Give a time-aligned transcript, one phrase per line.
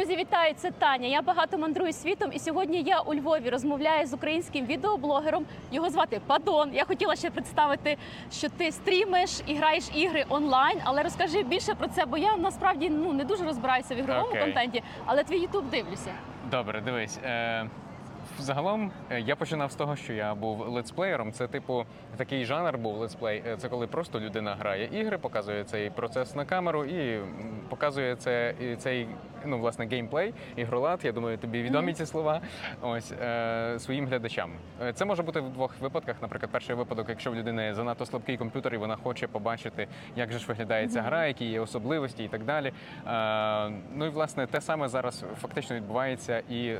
[0.00, 0.54] Друзі, вітаю!
[0.56, 1.08] Це Таня.
[1.08, 5.44] Я багато мандрую світом, і сьогодні я у Львові розмовляю з українським відеоблогером.
[5.72, 6.70] Його звати Падон.
[6.74, 7.96] Я хотіла ще представити,
[8.32, 10.78] що ти стрімиш і граєш ігри онлайн.
[10.84, 14.40] Але розкажи більше про це, бо я насправді ну не дуже розбираюся в ігровому Окей.
[14.40, 16.12] контенті, але твій Ютуб дивлюся.
[16.50, 17.18] Добре, дивись.
[17.24, 17.66] Е,
[18.38, 21.32] Загалом е, я починав з того, що я був летсплеєром.
[21.32, 21.84] Це типу
[22.16, 23.42] такий жанр був летсплей.
[23.46, 27.20] Е, Це коли просто людина грає ігри, показує цей процес на камеру і
[27.68, 29.08] показує це і цей
[29.44, 31.00] ну власне геймплей, ігролад.
[31.04, 32.40] Я думаю, тобі відомі ці слова.
[32.82, 34.50] Ось е, своїм глядачам.
[34.82, 36.16] Е, Це може бути в двох випадках.
[36.22, 40.38] Наприклад, перший випадок, якщо в людини занадто слабкий комп'ютер, і вона хоче побачити, як же
[40.38, 42.72] ж виглядає ця гра, які є особливості і так далі.
[43.06, 46.72] Е, ну і власне те саме зараз фактично відбувається і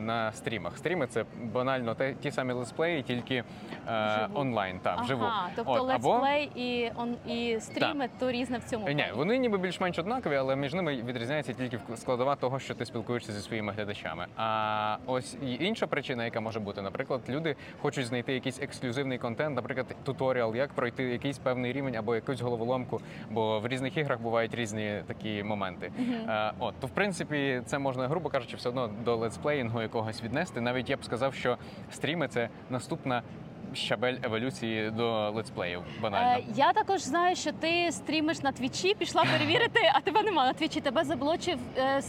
[0.00, 0.78] на стрімах.
[0.98, 3.44] Стріми це банально те, ті самі летсплеї, тільки
[3.88, 5.24] е, онлайн, так, вживу.
[5.24, 8.88] Ага, тобто От, або- і он і стріми то різне в цьому.
[8.88, 13.32] Ні, вони ніби більш-менш однакові, але між ними відрізняється тільки складова того, що ти спілкуєшся
[13.32, 14.26] зі своїми глядачами.
[14.36, 19.56] А ось і інша причина, яка може бути, наприклад, люди хочуть знайти якийсь ексклюзивний контент,
[19.56, 24.54] наприклад, туторіал, як пройти якийсь певний рівень або якусь головоломку, бо в різних іграх бувають
[24.54, 25.92] різні такі моменти.
[26.28, 30.60] Е, от, то в принципі, це можна, грубо кажучи, все одно до летсплеїнгу якогось віднести.
[30.60, 31.58] Навіть я б сказав, що
[31.90, 33.22] стріми це наступна.
[33.74, 36.38] Щабель еволюції до летсплеїв банально.
[36.38, 40.52] Е, я також знаю, що ти стрімиш на твічі, пішла перевірити, а тебе нема на
[40.52, 40.80] твічі.
[40.80, 42.02] Тебе заблочив е,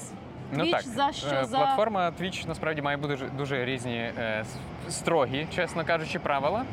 [0.53, 1.27] ну, твіч за що?
[1.27, 4.45] Е, за Платформа Twitch насправді має бути дуже, дуже різні е,
[4.89, 6.65] строгі, чесно кажучи, правила.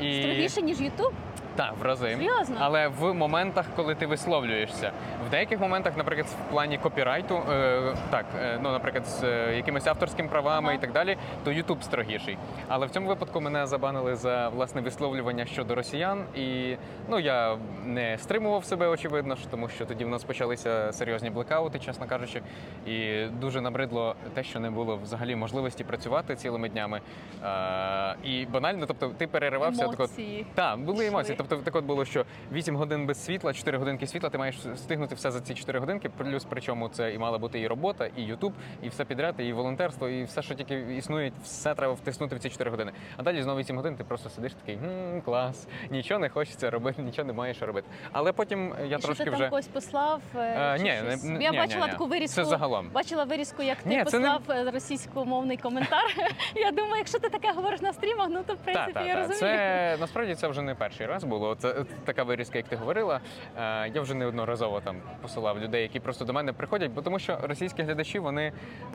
[0.00, 1.12] І строгіше, ніж Ютуб?
[1.56, 2.16] Так, в рази.
[2.16, 2.56] Серйозно?
[2.60, 4.92] Але в моментах, коли ти висловлюєшся.
[5.26, 9.86] В деяких моментах, наприклад, в плані копірайту, е, так, е, ну, наприклад, з е, якимись
[9.86, 10.78] авторськими правами Ага.
[10.78, 12.38] і так далі, то YouTube строгіший.
[12.68, 16.24] Але в цьому випадку мене забанили за власне висловлювання щодо росіян.
[16.36, 16.76] І
[17.08, 21.78] ну я не стримував себе, очевидно, ж, тому що тоді в нас почалися серйозні блекаути,
[21.78, 22.42] чесно кажучи.
[22.86, 27.00] І дуже набридло те, що не було взагалі можливості працювати цілими днями.
[27.44, 30.46] Е, і банально, тобто, ти переривався так от- Емоції.
[30.54, 31.06] так, були пішли.
[31.06, 31.36] емоції.
[31.48, 35.14] Тобто так от було, що 8 годин без світла, 4 годинки світла, ти маєш встигнути
[35.14, 36.08] все за ці 4 годинки.
[36.08, 40.08] Плюс причому це і мала бути і робота, і Ютуб, і все підряд, і волонтерство,
[40.08, 42.92] і все, що тільки існує, все треба втиснути в ці 4 години.
[43.16, 47.02] А далі знову 8 годин ти просто сидиш такий «М, клас, нічого не хочеться робити,
[47.02, 47.88] нічого не маєш робити.
[48.12, 49.38] Але потім я І що трошки ти вже.
[49.40, 50.20] там когось послав?
[50.36, 51.24] е, Е, чи ні, щось?
[51.24, 51.92] не- я ні, бачила ні, ні.
[51.92, 52.34] таку вирізку.
[52.36, 52.90] Це загалом.
[52.94, 56.04] Бачила вирізку, як ти Ні, це не- послав е, російськомовний коментар.
[56.54, 59.14] я думаю, якщо ти таке говориш на стрімах, ну то в принципі Так, так, я
[59.14, 59.28] так.
[59.28, 59.56] розумію.
[59.58, 61.54] Це насправді це вже не перший раз було.
[61.54, 61.74] Це
[62.04, 63.20] така вирізка, як ти говорила.
[63.58, 67.38] Е, Я вже неодноразово там посилав людей, які просто до мене приходять, бо тому що
[67.42, 68.52] російські глядачі вони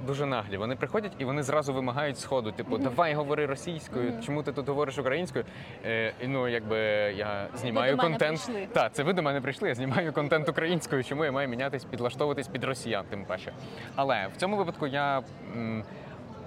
[0.08, 0.58] дуже наглі.
[0.58, 2.52] Вони приходять і вони зразу вимагають сходу.
[2.52, 5.46] Типу, давай говори російською, чому ти тут говориш українською?
[5.86, 6.78] Е, ну якби
[7.18, 8.52] я знімаю мене контент.
[8.74, 9.68] Так, це ви до мене прийшли.
[9.70, 11.04] Я знімаю контент українською.
[11.04, 13.52] Чому я маю мінятись, підлаштовуватись під росіян, тим паче.
[13.96, 15.22] Але в цьому випадку я.
[15.56, 15.84] м,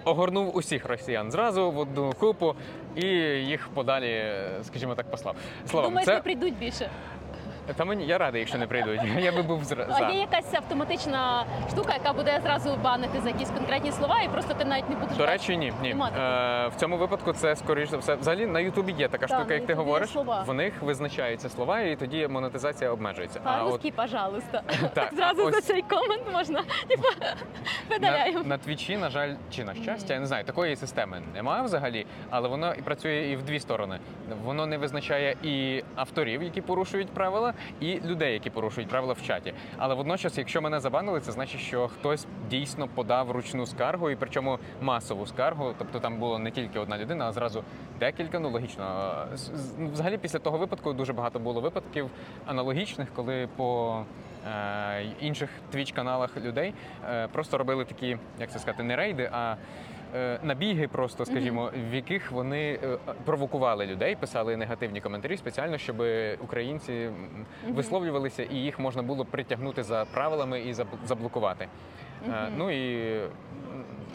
[0.05, 2.55] Огорнув усіх росіян зразу в одну купу
[2.97, 4.23] і їх подалі,
[4.63, 5.37] скажімо так, послав.
[5.71, 6.91] Словом, Думаєш, це не прийдуть більше.
[7.77, 9.01] Та мені я радий, якщо не прийдуть.
[9.19, 10.13] Я би був зра- А є за.
[10.13, 14.89] якась автоматична штука, яка буде зразу банити за якісь конкретні слова, і просто ти навіть
[14.91, 15.17] не будеш.
[15.17, 15.33] До бачити.
[15.33, 15.73] речі, ні.
[15.83, 15.89] ні.
[15.89, 16.27] Нема такого.
[16.27, 18.15] Е, в цьому випадку це скоріш за все.
[18.15, 20.11] Взагалі на Ютубі є така Так, штука, на як ти Ютубі є говориш.
[20.11, 20.45] слова.
[20.47, 23.41] В них визначаються слова, і тоді монетизація обмежується.
[23.41, 24.63] По-русски, пожалуйста.
[24.95, 27.35] Так, зразу а за цей комент можна типу, На,
[27.91, 28.43] видаляємо.
[28.45, 32.49] на твічі, на жаль, чи на щастя, я не знаю, такої системи немає взагалі, але
[32.49, 33.99] воно і працює і в дві сторони.
[34.45, 39.55] Воно не визначає і авторів, які порушують правила, і людей, які порушують правила в чаті.
[39.79, 44.59] Але водночас, якщо мене забанили, це значить, що хтось дійсно подав ручну скаргу, і причому
[44.81, 45.75] масову скаргу.
[45.79, 47.65] Тобто там було не тільки одна людина, а зразу
[48.01, 48.39] декілька.
[48.39, 49.15] Ну логічно.
[49.35, 52.11] З- з- Взагалі, після того випадку дуже багато було випадків
[52.47, 54.01] аналогічних, коли по
[54.49, 56.75] е, інших твіч-каналах людей
[57.11, 59.57] е, просто робили такі, як це сказати, не рейди, а е,
[60.43, 65.97] набіги, просто скажімо, в яких вони е, провокували людей, писали негативні коментарі спеціально, щоб
[66.41, 67.09] українці
[67.69, 71.69] висловлювалися і їх можна було притягнути за правилами і забл- заблокувати.
[72.29, 73.21] Е, Ну і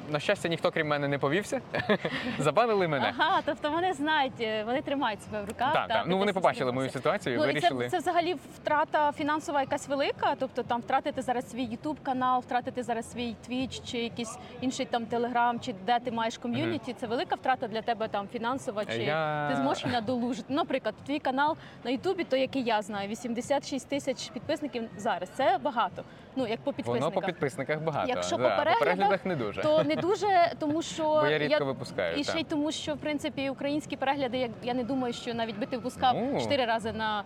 [0.10, 1.62] на щастя, ніхто крім мене не повівся.
[2.40, 3.14] Забанили мене.
[3.18, 5.74] Ага, тобто вони знають, е, вони тримають себе в руках.
[5.74, 6.04] Так, та, так.
[6.08, 7.84] Ну вони побачили мою ситуацію Ну, і вирішили.
[7.86, 10.36] це, це взагалі втрата фінансова якась велика.
[10.40, 15.06] Тобто там втратити зараз свій YouTube канал, втратити зараз свій Twitch чи якийсь інший там
[15.06, 16.94] Telegram, чи де ти маєш ком'юніті.
[16.94, 20.54] Це велика втрата для тебе там фінансова, чи Я- ти зможеш її надолужити.
[20.54, 25.30] Наприклад, твій канал на Ютубі, то який я знаю, 86 тисяч підписників зараз.
[25.30, 26.04] Це багато.
[26.36, 27.10] Ну як по підписниках.
[27.10, 28.14] Воно по підписниках багато.
[28.16, 29.62] Якщо да, по переглядах, переглядах не дуже.
[29.62, 32.48] То не дуже, тому що Бо я рідко випускаю, І ще й так.
[32.50, 36.16] тому, що в принципі українські перегляди, як я не думаю, що навіть би ти випускав
[36.34, 36.40] Ну.
[36.42, 37.24] чотири рази на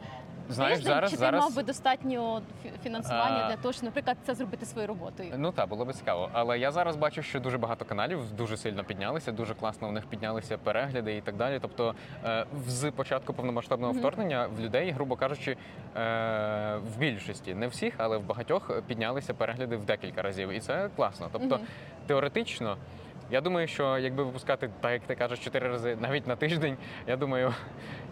[0.49, 3.47] Знаєш, тиждень, зараз чи ти зараз мав би достатньо фі- фінансування А.
[3.49, 5.33] для того, щоб, наприклад, це зробити своєю роботою?
[5.37, 6.29] Ну так, було би цікаво.
[6.33, 10.05] Але я зараз бачу, що дуже багато каналів дуже сильно піднялися, дуже класно у них
[10.05, 11.59] піднялися перегляди і так далі.
[11.61, 11.95] Тобто,
[12.25, 13.99] е, з початку повномасштабного Мгм.
[13.99, 15.57] вторгнення в людей, грубо кажучи, е,
[16.95, 20.49] в більшості, не всіх, але в багатьох піднялися перегляди в декілька разів.
[20.49, 21.29] І це класно.
[21.31, 21.65] Тобто, Мгм.
[22.07, 22.77] теоретично.
[23.31, 27.17] Я думаю, що якби випускати, так як ти кажеш, чотири рази навіть на тиждень, я
[27.17, 27.53] думаю,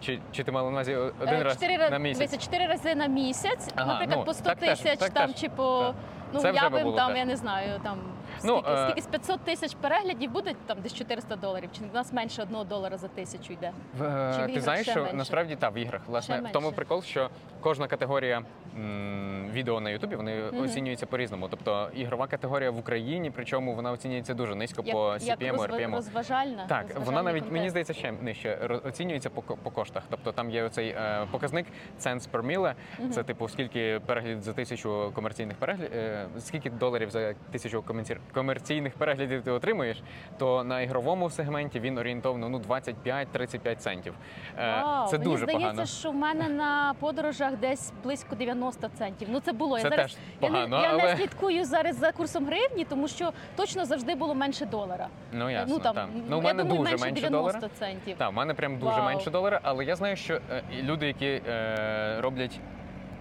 [0.00, 2.44] чи, чи ти мала на увазі один Е, раз на місяць?
[2.44, 5.40] чотири рази на місяць, Ага, наприклад, ну, по 100 так теж, тисяч так там теж.
[5.40, 5.94] чи по Так.
[6.32, 7.16] ну Це би там, теж.
[7.18, 7.98] я не знаю, там
[8.44, 11.94] Ну, скільки, е, скільки з 500 тисяч переглядів буде там десь 400 доларів, чи в
[11.94, 13.72] нас менше одного долара за тисячу йде.
[13.98, 15.16] В, е, Чи в ти знаєш, що менше?
[15.16, 16.02] насправді так, в іграх.
[16.06, 16.76] Власне, Ще в тому менше.
[16.76, 18.42] прикол, що кожна категорія
[18.76, 20.64] м, відео на Ютубі вони Мгм.
[20.64, 21.48] оцінюються по-різному.
[21.48, 25.66] Тобто ігрова категорія в Україні, причому вона оцінюється дуже низько Як, по як CPM, розва-
[25.76, 25.94] RPM.
[25.94, 26.66] розважальна.
[26.66, 27.52] Так, розважальний вона навіть контент.
[27.58, 30.02] мені здається ще нижче ро- оцінюється по, ко- по коштах.
[30.10, 31.66] Тобто там є оцей е, показник
[32.00, 32.74] cents per mille.
[33.10, 35.90] Це типу скільки переглядів за тисячу комерційних переглядів,
[36.38, 40.02] скільки доларів за тисячу комерці- комерційних переглядів ти отримуєш,
[40.38, 44.14] то на ігровому сегменті він орієнтовно ну 25-35 центів.
[44.58, 45.86] Е, Вау, Це мені дуже здається, погано.
[45.86, 49.28] що в мене на подорожах десь близько 90 центів.
[49.30, 49.78] Ну це було.
[49.78, 53.08] Це я зараз теж я, погано, не, я не слідкую зараз за курсом гривні, тому
[53.08, 55.08] що точно завжди було менше долара.
[55.32, 55.74] ну ясно.
[55.76, 56.08] ну там так.
[56.28, 57.74] ну, у я мене думаю, дуже менше менше 90 долара.
[57.78, 58.16] центів.
[58.18, 59.04] Так, у мене прям дуже Вау.
[59.04, 62.60] менше долара, але я знаю, що е, люди, які е, роблять.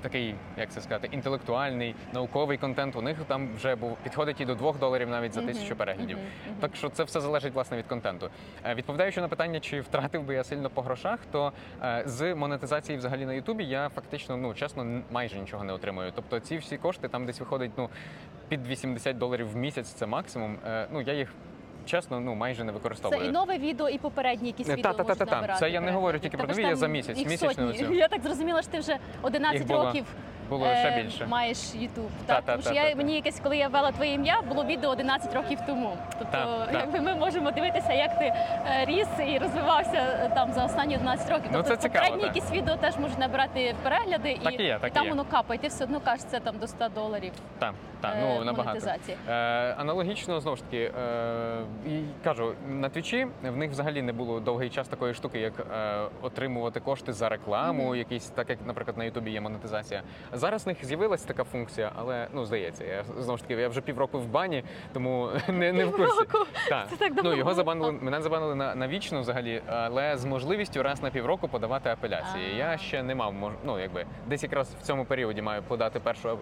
[0.02, 2.96] Такий, як це сказати, інтелектуальний, науковий контент.
[2.96, 6.18] У них там вже був підходить і до 2 доларів навіть за тисячу переглядів.
[6.18, 6.56] мгм, мгм.
[6.60, 8.30] Так що це все залежить власне від контенту.
[8.66, 11.52] Е, Відповідаючи на питання, чи втратив би я сильно по грошах, то
[11.84, 16.12] е, з монетизації взагалі на Ютубі я фактично, ну чесно, майже нічого не отримую.
[16.16, 17.90] Тобто ці всі кошти там десь виходить ну
[18.48, 19.88] під 80 доларів в місяць.
[19.88, 20.58] Це максимум.
[20.68, 21.34] Е, Ну я їх
[21.86, 22.72] чесно, ну майже не
[23.10, 25.42] Це і нове відео, і попередні якісь Е, відео та-та-та-та-та.
[25.42, 25.58] можуть.
[25.60, 27.84] Це я не говорю тільки про ж нові, я там за місяць, їх місячну сотні.
[27.84, 27.94] оцю.
[28.00, 30.06] Я так зрозуміла, що ти вже 11 Їх було- років
[30.50, 31.26] Було е, ще більше.
[31.26, 32.10] маєш YouTube.
[32.26, 34.42] Та, Так, та, тому що та, я та, мені якесь, коли я ввела твоє ім'я,
[34.42, 35.98] було відео 11 років тому.
[36.20, 36.38] Тобто,
[36.72, 37.02] Та, та.
[37.02, 41.46] ми можемо дивитися, як ти е, ріс і розвивався е, там за останні 11 років.
[41.52, 42.36] Ну, тобто це цікаво, попередні так.
[42.36, 45.10] якісь відео теж можуть набирати перегляди, Так і є, так і там є.
[45.10, 45.60] воно капає.
[45.60, 47.32] Ти все одно кажеш, це там до 100 доларів.
[47.60, 48.80] Так, так, е, ну набагато.
[49.30, 49.34] Е,
[49.78, 51.58] аналогічно знову ж таки, е,
[51.88, 56.00] і кажу, на твічі в них взагалі не було довгий час такої штуки, як е,
[56.22, 57.96] отримувати кошти за рекламу, Мгм.
[57.96, 60.02] якісь так як, наприклад, на Ютубі є монетизація.
[60.40, 63.82] Зараз в них з'явилася така функція, але ну здається, я знову ж таки, я вже
[63.82, 64.64] півроку в бані,
[64.94, 66.20] тому не, не в курсі.
[66.20, 66.52] Півроку?
[66.70, 66.88] Так.
[66.90, 71.04] Це так Ну його забанили, мене забанили на, на вічно взагалі, але з можливістю раз
[71.04, 72.56] на півроку подавати апеляції.
[72.58, 73.34] Я ще не мав
[73.64, 76.38] ну якби десь якраз в цьому періоді маю подати першу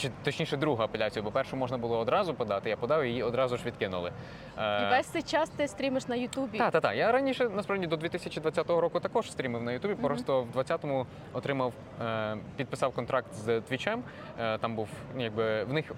[0.00, 2.70] чи точніше другу апеляцію, бо першу можна було одразу подати.
[2.70, 4.12] Я подав і її одразу ж відкинули.
[4.58, 6.58] Е, І весь цей час ти стрімиш на Ютубі.
[6.58, 6.92] та, та, та.
[6.92, 9.94] Я раніше насправді до 2020 року також стрімив на Ютубі.
[9.94, 14.02] Просто в 20-му отримав, е, підписав контракт з Твічем.
[14.40, 15.92] Е, там був ну, якби в них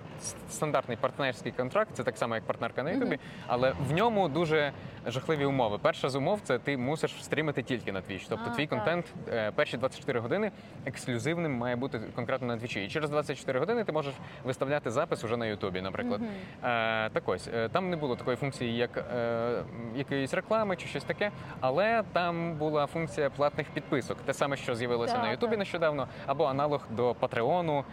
[0.51, 4.73] стандартний партнерський контракт, це так само як партнерка на Ютубі, але в ньому дуже
[5.07, 5.79] жахливі умови.
[5.83, 8.27] Перша з умов це ти мусиш стрімити тільки на Твіч.
[8.29, 8.79] Тобто А, твій так.
[8.79, 9.07] контент
[9.55, 10.51] перші 24 години
[10.87, 12.85] ексклюзивним має бути конкретно на Твічі.
[12.85, 16.21] І через 24 години ти можеш виставляти запис уже на Ютубі, наприклад.
[16.21, 16.31] Мгм.
[16.71, 19.63] Е, так ось е, там не було такої функції, як е,
[19.97, 21.31] якоїсь реклами чи щось таке,
[21.61, 24.19] але там була функція платних підписок.
[24.27, 27.85] Те саме, що з'явилося на Ютубі нещодавно, або аналог до Патреону,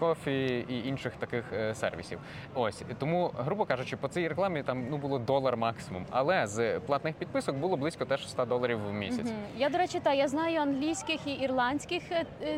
[0.00, 1.44] Coffee і інших таких
[1.74, 2.18] сервісів.
[2.54, 7.14] Ось тому, грубо кажучи, по цій рекламі там ну було долар максимум, але з платних
[7.14, 9.26] підписок було близько теж 100 доларів в місяць.
[9.26, 9.36] Мгм.
[9.56, 12.02] Я, до речі, та я знаю англійських і ірландських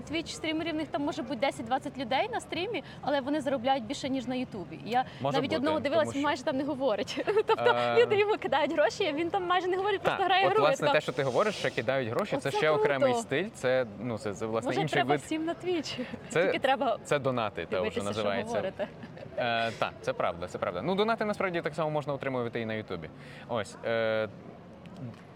[0.09, 0.73] твіч стрімерів.
[0.73, 4.35] В них там може бути 10-20 людей на стрімі, але вони заробляють більше ніж на
[4.35, 4.79] Ютубі.
[4.85, 7.25] Я Може навіть бути, одного дивилась, він що- майже там не говорить.
[7.47, 10.59] Тобто Е, люди йому кидають гроші, а він там майже не говорить, просто грає гру.
[10.61, 12.75] Власне те, що ти говориш, що кидають гроші, це ще круто.
[12.83, 13.49] окремий стиль.
[13.55, 15.21] Це ну це, це власне Може, інший треба вид.
[15.21, 15.99] всім на твіч.
[16.29, 18.49] Це- Тільки треба Це донати, те вже називається.
[18.57, 18.89] говорите.
[19.39, 20.83] Е, так, це правда, це правда.
[20.83, 23.09] Ну, донати насправді так само можна отримувати і на Ютубі.
[23.49, 23.77] Ось.
[23.85, 24.29] Е,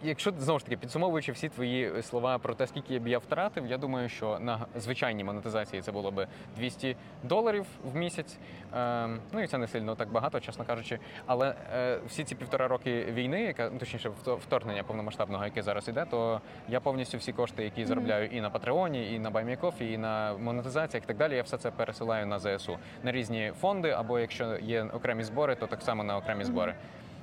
[0.05, 3.79] Якщо знову ж таки підсумовуючи всі твої слова про те, скільки б я втратив, я
[3.79, 8.39] думаю, що на звичайній монетизації це було би 200 доларів в місяць.
[8.77, 10.99] Е, ну і це не сильно так багато, чесно кажучи.
[11.27, 15.89] Але е, всі ці півтора роки війни, яка ну, точніше вто- вторгнення повномасштабного, яке зараз
[15.89, 19.99] іде, то я повністю всі кошти, які заробляю і на Патреоні, і на BuyMeCoffee, і
[19.99, 24.19] на монетизаціях і так далі, я все це пересилаю на ЗСУ на різні фонди, або
[24.19, 26.75] якщо є окремі збори, то так само на окремі збори.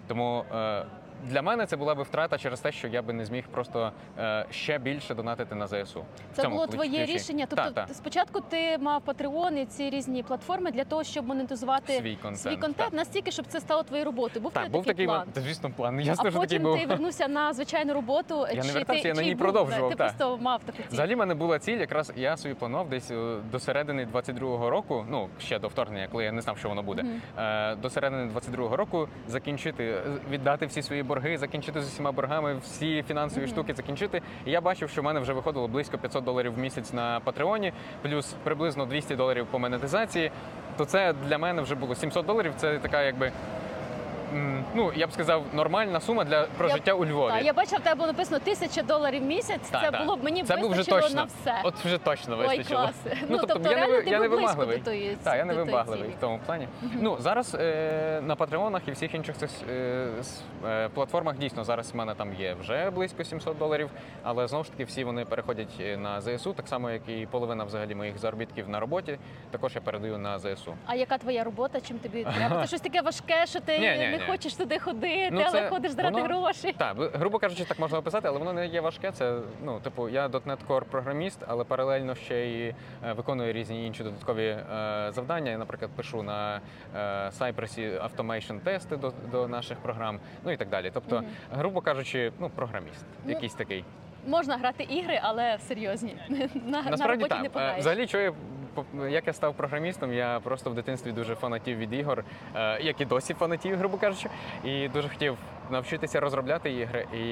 [0.07, 0.85] Тому е,
[1.25, 4.45] для мене це була би втрата через те, що я би не зміг просто е,
[4.51, 6.05] ще більше донатити на ЗСУ.
[6.33, 7.13] Це було твоє ключі.
[7.13, 7.45] рішення.
[7.49, 7.93] Тобто, Та, та.
[7.93, 12.57] спочатку ти мав Patreon і ці різні платформи для того, щоб монетизувати Свій контент, свій
[12.57, 14.43] контент настільки, щоб це стало твоєю роботою.
[14.43, 15.27] Був Так, був такий план.
[15.33, 15.43] план.
[15.45, 16.01] звісно, план.
[16.01, 16.79] Ясно, а що такий потім був.
[16.79, 18.45] ти вернувся на звичайну роботу.
[18.49, 20.07] Я не чи вертався, ти, я на ній продовжував, Ти так.
[20.07, 20.83] просто мав таку ціль.
[20.91, 25.05] Взагалі, в мене була ціль, якраз я собі планував десь е, до середини 22-го року,
[25.09, 27.03] ну ще до вторгнення, коли я не знав, що воно буде.
[27.03, 27.21] Мгм.
[27.37, 32.55] Е, До середини 22-го року закінчити, е, віддати всі свої борги, закінчити з усіма боргами,
[32.63, 33.51] всі фінансові Мгм.
[33.53, 34.21] штуки закінчити.
[34.45, 37.73] І я бачив, що в мене вже виходило близько 500 доларів в місяць на Патреоні,
[38.01, 40.31] плюс приблизно 200 доларів по монетизації.
[40.77, 42.53] То це для мене вже було 700 доларів.
[42.57, 43.31] Це така, якби.
[44.33, 47.31] М, Ну, я б сказав, нормальна сума для прожиття у Львові.
[47.31, 49.69] Так, я бачила, в тебе було написано тисяча доларів в місяць.
[49.71, 50.01] Так, це так.
[50.05, 51.15] було б мені Це був вже точно.
[51.15, 51.53] на все.
[51.63, 52.79] От вже точно вистачило.
[52.81, 52.95] клас.
[53.05, 54.77] Ну, Ну, тобто, тобто, я не реально ви- ти я не був близько вимагливий.
[54.77, 56.13] до тої Так, я не до тої вибагливий цілі.
[56.17, 56.67] в тому плані.
[57.01, 61.93] Ну зараз е, на Патреонах і всіх інших цих е, с- е, платформах дійсно зараз
[61.93, 63.89] в мене там є вже близько 700 доларів,
[64.23, 67.63] але знову ж таки всі вони переходять е, на ЗСУ, так само як і половина
[67.63, 69.17] взагалі моїх заробітків на роботі.
[69.51, 70.73] Також я передаю на ЗСУ.
[70.85, 71.81] А яка твоя робота?
[71.81, 72.61] Чим тобі треба?
[72.61, 75.69] Це щось таке важке, що ти Ні, ні, не хочеш туди ходити, Ну, але це
[75.69, 76.73] ходиш заради воно- грошей.
[76.77, 79.11] Так, грубо кажучи, так можна описати, але воно не є важке.
[79.11, 84.03] Це ну, типу, я .NET Core програміст, але паралельно ще й е, виконую різні інші
[84.03, 84.65] додаткові е,
[85.11, 85.51] завдання.
[85.51, 86.61] Я, наприклад, пишу на
[86.95, 86.99] е,
[87.39, 90.91] Cypress automation тести до, до наших програм, ну і так далі.
[90.93, 91.25] Тобто, Мгм.
[91.51, 93.83] грубо кажучи, ну програміст, Ну, якийсь такий.
[94.27, 96.15] Можна грати ігри, але серйозні.
[96.29, 97.41] На, на Насправді роботі так.
[97.41, 97.79] не Е, пограєш.
[97.79, 98.33] Взагалі, що я
[99.09, 102.23] як я став програмістом, я просто в дитинстві дуже фанатів від ігор,
[102.55, 104.29] е, як і досі фанатів, грубо кажучи,
[104.63, 105.37] і дуже хотів
[105.69, 107.07] навчитися розробляти ігри.
[107.13, 107.25] І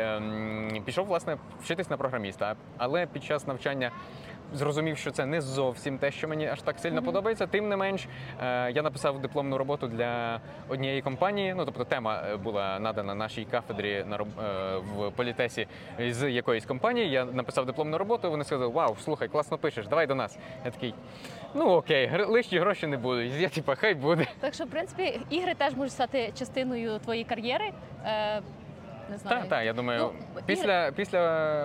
[0.00, 2.56] ем, пішов власне вчитись на програміста.
[2.78, 3.90] Але під час навчання.
[4.52, 7.04] Зрозумів, що це не зовсім те, що мені аж так сильно Мгм.
[7.04, 7.46] подобається.
[7.46, 8.06] Тим не менш,
[8.42, 11.54] е, я написав дипломну роботу для однієї компанії.
[11.56, 14.22] Ну тобто, тема е, була надана нашій кафедрі на е,
[14.96, 15.66] в політесі
[15.98, 17.10] з якоїсь компанії.
[17.10, 18.30] Я написав дипломну роботу.
[18.30, 20.38] Вони сказали: Вау, слухай, класно пишеш, давай до нас.
[20.64, 20.94] Я такий,
[21.54, 23.32] ну окей, лишні гроші не будуть.
[23.32, 24.26] Я типа, хай буде.
[24.40, 27.70] Так що, в принципі, ігри теж можуть стати частиною твоєї кар'єри.
[29.10, 29.40] Не знаю.
[29.40, 31.20] Так, так, я думаю, Ну, після, після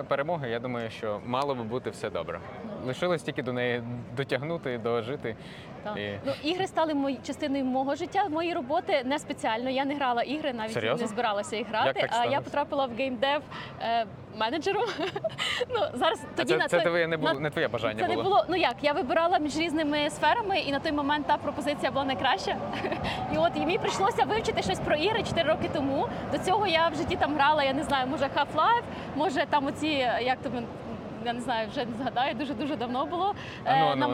[0.08, 2.40] перемоги я думаю, що мало би бути все добре.
[2.86, 3.82] Лишилось тільки до неї
[4.16, 5.36] дотягнути, дожити.
[5.84, 5.96] Так.
[5.96, 9.70] І- Ну, ігри стали мої частиною мого життя, моєї роботи не спеціально.
[9.70, 11.02] Я не грала ігри, навіть Серйозно?
[11.02, 12.08] не збиралася їх грати.
[12.12, 13.42] а я потрапила в геймдев
[13.82, 14.84] е, менеджером.
[15.68, 18.08] ну зараз А тоді це, на це твоє не було на- не твоє бажання Це
[18.08, 18.24] не було.
[18.24, 18.44] було.
[18.48, 22.56] Ну як я вибирала між різними сферами, і на той момент та пропозиція була найкраща.
[23.34, 26.08] І от і мені прийшлося вивчити щось про ігри 4 роки тому.
[26.32, 28.82] До цього я в житті там грала, я не знаю, може Half-Life,
[29.16, 29.86] може там оці,
[30.20, 30.50] як то
[31.24, 33.34] я не знаю, вже не згадаю, дуже дуже давно було.
[33.64, 34.06] А ну, Е, а ну, на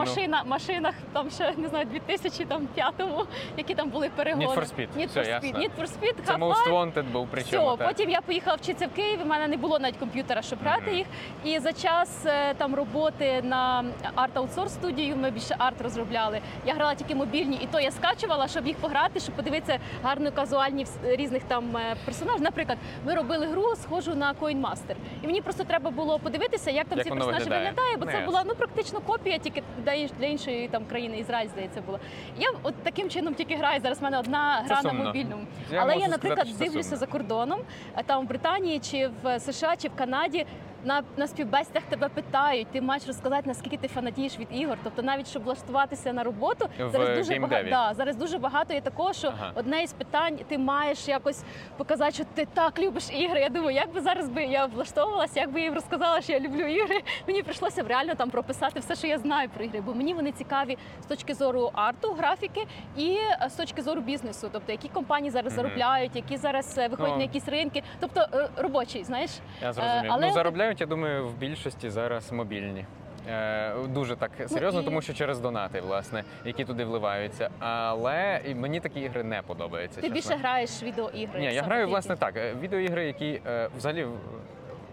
[0.45, 0.50] ну.
[0.50, 3.25] машинах там ще не знаю, 2005-му,
[3.57, 4.47] які там були перегони.
[4.47, 5.61] Need for Speed, Need все for Speed, ясно.
[5.61, 6.33] Need for Speed, Це.
[6.35, 7.75] Most Wanted був причому.
[7.75, 9.21] Все, потім я поїхала вчитися в Київ.
[9.23, 10.95] У мене не було навіть комп'ютера, щоб грати Мгм.
[10.97, 11.07] їх.
[11.45, 16.40] І за час е, там роботи на арт аутсорс студію ми більше арт розробляли.
[16.67, 20.87] Я грала тільки мобільні, і то я скачувала, щоб їх пограти, щоб подивитися гарно казуальні
[21.05, 22.43] різних там е, персонажів.
[22.43, 24.95] Наприклад, ми робили гру, схожу на Coin Master.
[25.23, 27.71] І мені просто треба було подивитися, як там Як ці воно персонажі виглядає.
[27.71, 31.49] виглядає, бо це була ну практично копія, тільки для інш- для іншої там країни, Ізраїль,
[31.49, 31.99] здається, була.
[32.38, 33.80] Я от таким чином тільки граю.
[33.80, 35.42] Зараз в мене одна гра на мобільному.
[35.73, 36.99] Я Але можу я, наприклад, сказати, що це дивлюся сумно.
[37.00, 37.61] за кордоном,
[37.95, 40.47] а там в Британії чи в США, чи в Канаді.
[40.85, 44.79] На, на співбесідах тебе питають, ти маєш розказати, наскільки ти фанатієш від ігор.
[44.85, 47.71] Тобто, навіть щоб влаштуватися на роботу, В зараз дуже багато.
[47.71, 49.53] Да, зараз дуже багато є такого, що Ага.
[49.55, 51.43] одне із питань ти маєш якось
[51.77, 53.41] показати, що ти так любиш ігри.
[53.41, 56.67] Я думаю, як би зараз би я влаштовувалася, як би їм розказала, що я люблю
[56.67, 57.01] ігри.
[57.27, 60.33] Мені прийшлося б реально там прописати все, що я знаю про ігри, бо мені вони
[60.33, 62.65] цікаві з точки зору арту, графіки
[62.97, 64.49] і е, з точки зору бізнесу.
[64.53, 65.63] Тобто, які компанії зараз Мгм.
[65.63, 67.83] заробляють, які зараз е, виходять Ну, на якісь ринки.
[68.01, 69.31] Тобто е, робочий, знаєш.
[69.63, 70.05] Я зрозумів.
[70.05, 70.35] Е, але ну от-
[70.71, 72.85] заробляють, я думаю, в більшості зараз мобільні.
[73.29, 77.50] Е, Дуже так серйозно, і- тому що через донати, власне, які туди вливаються.
[77.59, 80.00] Але мені такі ігри не подобаються.
[80.00, 80.15] Ти чесно.
[80.15, 81.41] більше граєш відеоігри.
[81.41, 82.37] Ні, я граю власне так.
[82.37, 84.07] е, Відеоігри, які е, взагалі.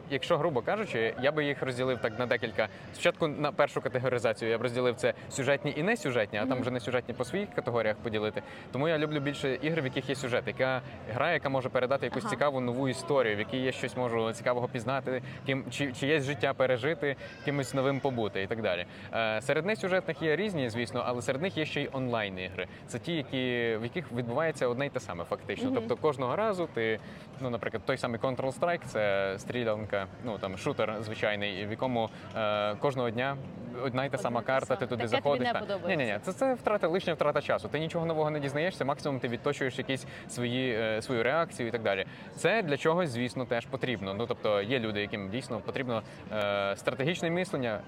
[0.10, 2.68] Якщо грубо кажучи, я би їх розділив так на декілька.
[2.94, 6.72] Спочатку на першу категоризацію я б розділив це сюжетні і не сюжетні, а там вже
[6.72, 8.42] не сюжетні по своїх категоріях поділити.
[8.72, 10.82] Тому я люблю більше ігри, в яких є сюжет, яка
[11.14, 12.34] гра, яка може передати якусь Ага.
[12.34, 17.16] цікаву нову історію, в якій я щось можу цікавого пізнати, ким чи, чиєсь життя пережити,
[17.46, 18.86] кимось новим побути і так далі.
[19.14, 22.68] Е, серед несюжетних є різні, звісно, але серед них є ще й онлайн ігри.
[22.88, 25.72] Це ті, які в яких відбувається одне й те саме, фактично.
[25.76, 27.00] Тобто кожного разу ти,
[27.42, 33.10] ну, наприклад, той самий Counter-Strike, це стрілянка, ну там шутер звичайний, в якому е, кожного
[33.10, 33.38] дня
[33.84, 35.48] одна й та сама карта, ти туди Таке тобі заходиш.
[35.48, 35.88] не та-?
[35.88, 37.68] Ні, ні, ні, це, це втрата лишня втрата часу.
[37.68, 41.82] Ти нічого нового не дізнаєшся, максимум ти відточуєш якісь свої е, свою реакцію і так
[41.84, 42.06] далі.
[42.36, 44.14] Це для чогось, звісно, теж потрібно.
[44.14, 46.02] Ну тобто є люди, яким дійсно потрібно
[46.34, 47.80] е, стратегічне мислення.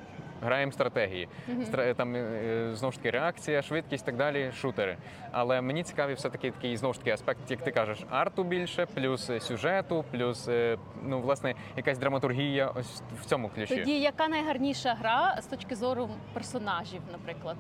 [0.42, 4.98] Граємо стратегії, Стра- там е, знову ж таки реакція, швидкість, так далі, шутери.
[5.32, 8.86] Але мені цікавий все таки такий знову ж таки аспект, як ти кажеш, арту більше,
[8.86, 12.68] плюс е, сюжету, плюс е, ну власне якась драматургія.
[12.76, 13.76] Ось в цьому ключі.
[13.76, 17.58] Тоді яка найгарніша гра з точки зору персонажів, наприклад,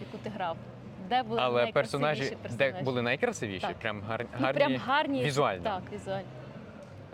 [0.00, 0.56] яку ти грав?
[1.08, 2.72] Де були Але найкрасивіші персонажі, персонажі?
[2.78, 3.76] де були найкрасивіші, Так.
[3.76, 5.64] прям гар, Ну, гарні, прям гарні візуально.
[5.64, 6.24] Так, візуально.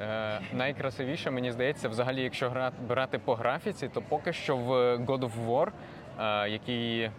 [0.03, 5.31] Е, найкрасивіше, мені здається, взагалі, якщо брати по графіці, то поки що в God of
[5.47, 5.69] War,
[6.21, 7.11] е, які е,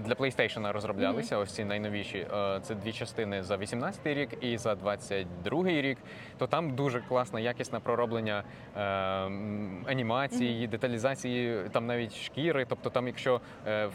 [0.00, 2.18] для PlayStation розроблялися, ось ці найновіші.
[2.34, 5.98] е, Це дві частини за 18-й рік і за 22-й рік.
[6.38, 8.44] То там дуже класне, якісне пророблення
[8.76, 8.80] е,
[9.86, 12.66] анімації, деталізації, там навіть шкіри.
[12.68, 13.88] Тобто, там, якщо е,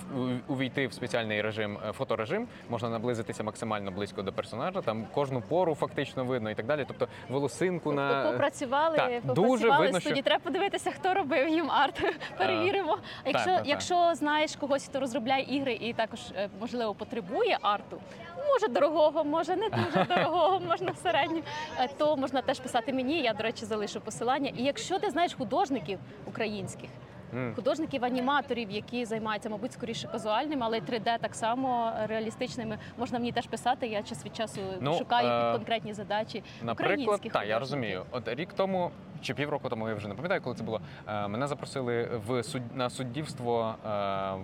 [0.48, 4.82] увійти в спеціальний режим е, фоторежим, можна наблизитися максимально близько до персонажа.
[4.82, 6.86] Там кожну пору фактично видно і так далі.
[6.88, 10.16] Тобто волосинку на Тобто попрацювали, так, попрацювали дуже видно, студії.
[10.16, 12.04] що- Треба подивитися, хто робив їм арт.
[12.38, 12.98] Перевіримо.
[13.24, 13.68] А якщо, так, так.
[13.68, 18.02] якщо знаєш когось, хто розробляє ігри і також е, можливо потребує арту,
[18.48, 21.42] може дорогого, може не дуже дорогого, можна середньо,
[21.80, 23.22] е, то можна теж писати мені.
[23.22, 24.52] Я, до речі, залишу посилання.
[24.58, 26.90] І якщо ти знаєш художників українських.
[27.34, 27.54] М.
[27.56, 32.78] Художників, аніматорів, які займаються, мабуть, скоріше казуальним, але й 3D так само реалістичними.
[32.98, 33.88] Можна мені теж писати.
[33.88, 36.44] Я час від часу Ну, шукаю е, під конкретні задачі.
[36.64, 38.04] Наприклад, так, я розумію.
[38.12, 40.82] От рік тому чи півроку тому я вже не пам'ятаю, коли це було.
[41.08, 43.90] е, Мене запросили в суд на суддівство е,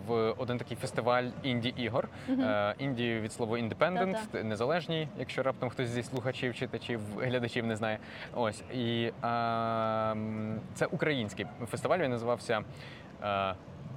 [0.07, 2.09] в один такий фестиваль інді ігор.
[2.29, 4.43] Е, Інді від слова індепендент, Та-та.
[4.43, 7.99] незалежні, якщо раптом хтось зі слухачів, читачів, глядачів не знає.
[8.35, 9.11] Ось і е,
[10.73, 11.99] це український фестиваль.
[11.99, 12.63] Він називався е,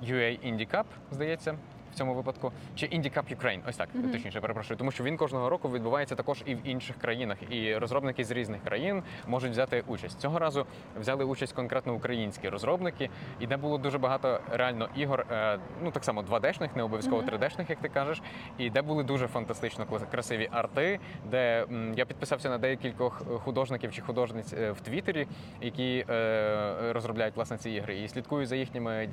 [0.03, 1.55] UA Indie Cup, здається.
[1.99, 4.11] Цьому випадку чи Indie Cup Ukraine, ось так Мгм.
[4.11, 8.25] точніше перепрошую, тому що він кожного року відбувається також і в інших країнах, і розробники
[8.25, 10.21] з різних країн можуть взяти участь.
[10.21, 10.67] Цього разу
[11.01, 16.05] взяли участь конкретно українські розробники, і де було дуже багато реально ігор, е, ну так
[16.05, 17.31] само 2D-шних, не обов'язково Мгм.
[17.31, 18.23] 3D-шних, як ти кажеш,
[18.59, 21.01] і де були дуже фантастично красиві арти,
[21.31, 25.27] де я підписався на декількох художників чи художниць е, в Твіттері,
[25.61, 29.09] які е, розробляють власне ці ігри, і слідкую за їхніми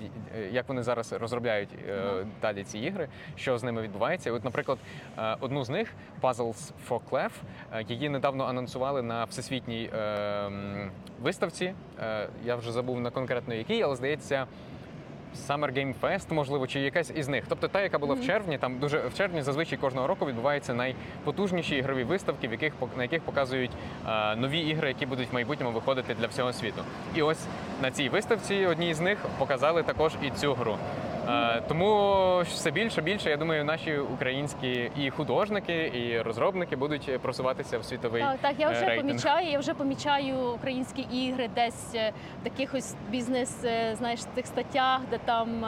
[0.52, 1.70] як вони зараз розробляють
[2.42, 4.30] далі ці ігри, що з ними відбувається.
[4.30, 4.78] І От, наприклад,
[5.18, 7.32] е, одну з них Puzzles for Clef,
[7.74, 10.50] е, її недавно анонсували на всесвітній е,
[11.22, 11.74] виставці.
[12.46, 14.48] Я вже забув на конкретно якій, але здається.
[15.36, 17.44] Summer Game Fest, можливо, чи якась із них.
[17.50, 21.76] Тобто та, яка була в червні, там дуже в червні зазвичай кожного року відбуваються найпотужніші
[21.76, 23.72] ігрові виставки, в яких на яких показують
[24.08, 26.84] е, нові ігри, які будуть в майбутньому виходити для всього світу.
[27.16, 27.46] І ось
[27.82, 30.78] на цій виставці одній з них показали також і цю гру.
[31.30, 37.80] Е, тому все більше більше, я думаю, наші українські і художники, і розробники будуть просуватися
[37.80, 39.08] в світовий Так, так, я е, вже рейтинг.
[39.10, 39.50] помічаю.
[39.52, 42.12] Я вже помічаю українські ігри десь е,
[42.42, 45.66] в таких ось бізнес, знаєш, тих статтях, де там.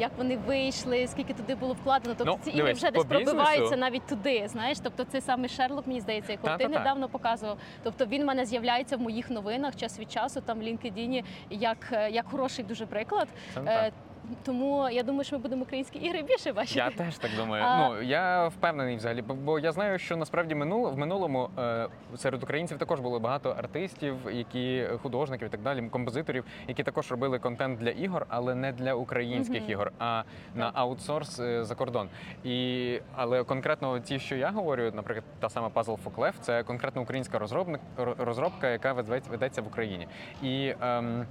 [0.00, 2.14] Як вони вийшли, скільки туди було вкладено?
[2.18, 4.48] Тобто Ну, ці ігри вже десь бізнесу- пробиваються навіть туди.
[4.48, 7.58] Знаєш, тобто це саме Шерлок, мені здається, якого ти недавно показував.
[7.82, 12.08] Тобто він в мене з'являється в моїх новинах час від часу, там в LinkedIn, як,
[12.10, 13.28] як хороший дуже приклад.
[13.54, 13.92] Це.
[14.44, 16.78] Тому я думаю, що ми будемо українські ігри більше бачити.
[16.78, 17.64] Я теж так думаю.
[17.66, 22.42] А- Ну я впевнений взагалі, бо- я знаю, що насправді минуло в минулому е, серед
[22.42, 27.78] українців також було багато артистів, які художників і так далі, композиторів, які також робили контент
[27.78, 29.70] для ігор, але не для українських Мгм.
[29.70, 30.22] ігор, а
[30.54, 32.08] на аутсорс е, за кордон.
[32.44, 37.02] І але конкретно ті, що я говорю, наприклад, та сама Puzzle for Clef, це конкретно
[37.02, 37.80] українська розробник
[38.18, 40.08] розробка, яка веде- ведеться в Україні.
[40.42, 41.26] І ем,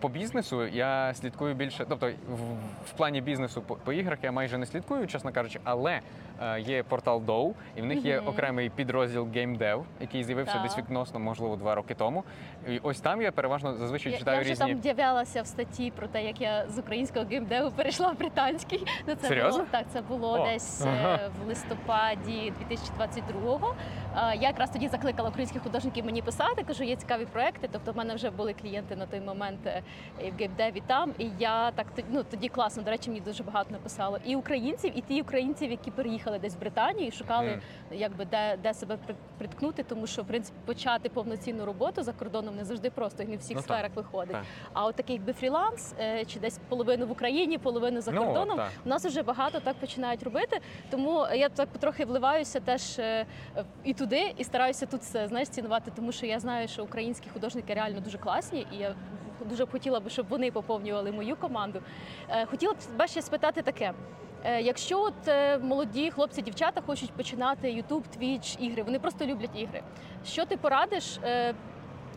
[0.00, 2.40] По бізнесу я слідкую більше, тобто в,
[2.86, 6.00] в плані бізнесу по, іграх я майже не слідкую, чесно кажучи, але
[6.42, 11.20] е, є портал DOU, і в них є окремий підрозділ GameDev, який з'явився десь відносно,
[11.20, 12.24] можливо, два роки тому.
[12.68, 14.66] І ось там я переважно зазвичай Я, читаю я вже різні.
[14.68, 18.86] там з'являлася в статті про те, як я з українського геймдеву перейшла в британський.
[19.08, 19.58] Ну, це Серйозно?
[19.58, 21.14] Було, так, це було О, десь ага.
[21.14, 23.74] е, в листопаді 2022-го.
[24.16, 26.62] Е, Я якраз тоді закликала українських художників мені писати.
[26.66, 27.68] Кажу, є цікаві проекти.
[27.72, 29.82] Тобто, в мене вже були клієнти на той момент е,
[30.24, 31.12] і в геймдеві там.
[31.18, 32.82] І я так ну тоді класно.
[32.82, 36.60] До речі, мені дуже багато написало і українців, і ті українців, які переїхали десь в
[36.60, 37.60] Британію і шукали Мгм.
[37.92, 42.56] якби де, де себе при- приткнути, тому що в принципі почати повноцінну роботу за кордоном
[42.56, 43.76] не завжди просто і не в всіх Ну, так.
[43.76, 44.32] сферах виходить.
[44.32, 44.42] Так.
[44.72, 48.56] А от такий якби фріланс, е, чи десь половину в Україні, половину за Ну, кордоном.
[48.56, 48.70] так.
[48.84, 50.60] У нас вже багато так починають робити.
[50.90, 53.00] Тому я так потрохи вливаюся теж
[53.84, 57.74] і туди, і стараюся тут все знаєш цінувати, тому що я знаю, що українські художники
[57.74, 58.94] реально дуже класні, і я
[59.48, 61.82] дуже б хотіла б, щоб вони поповнювали мою команду.
[62.28, 63.92] Е, Хотіла б ще спитати таке.
[64.44, 69.50] Е, Якщо от е, молоді хлопці, дівчата хочуть починати YouTube, Twitch, ігри, вони просто люблять
[69.56, 69.82] ігри.
[70.26, 71.20] Що ти порадиш,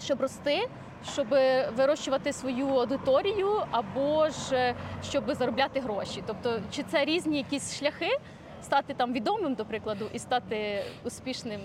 [0.01, 0.67] щоб рости,
[1.13, 1.27] щоб
[1.75, 6.23] вирощувати свою аудиторію, або ж щоб заробляти гроші?
[6.27, 8.17] Тобто, чи це різні якісь шляхи
[8.63, 11.61] стати там відомим, до прикладу, і стати успішним?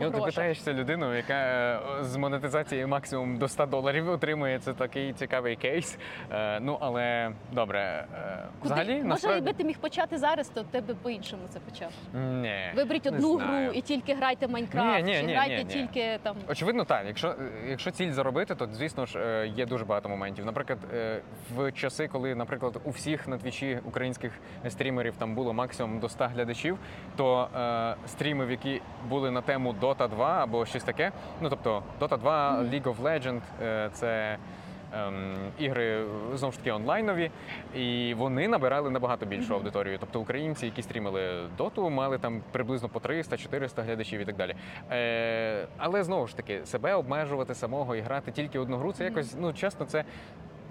[0.00, 4.58] Ну, ти питаєшся людину, яка е, з монетизації максимум до 100 доларів отримує.
[4.58, 5.98] Це такий цікавий кейс.
[6.32, 7.80] Е, Ну але добре,
[8.14, 8.74] е, Куди?
[8.74, 9.36] взагалі Може, насправді...
[9.36, 11.90] якби ти міг почати зараз, то ти би по-іншому це почав.
[12.14, 13.66] Ні, Виберіть одну знаю.
[13.66, 15.70] гру і тільки грайте Майнкрафт, чи ні, грайте ні, ні.
[15.70, 16.36] тільки там.
[16.48, 17.02] Очевидно, так.
[17.06, 17.34] Якщо,
[17.68, 20.46] якщо ціль заробити, то звісно ж є дуже багато моментів.
[20.46, 20.78] Наприклад,
[21.56, 24.32] в часи, коли, наприклад, у всіх на твічі українських
[24.68, 26.78] стрімерів там було максимум до 100 глядачів,
[27.16, 27.48] то
[28.06, 32.70] стріми, які були на тему Dota 2 або щось таке, ну тобто Dota 2, Мгм.
[32.70, 34.36] League of Legends, е, це.
[34.94, 37.30] ем, Ігри знову ж таки онлайнові,
[37.74, 39.96] і вони набирали набагато більшу аудиторію.
[40.00, 44.54] Тобто українці, які стрімили доту, мали там приблизно по 300-400 глядачів і так далі.
[44.90, 49.36] Е, але знову ж таки, себе обмежувати самого і грати тільки одну гру, це якось,
[49.40, 50.04] ну чесно, це.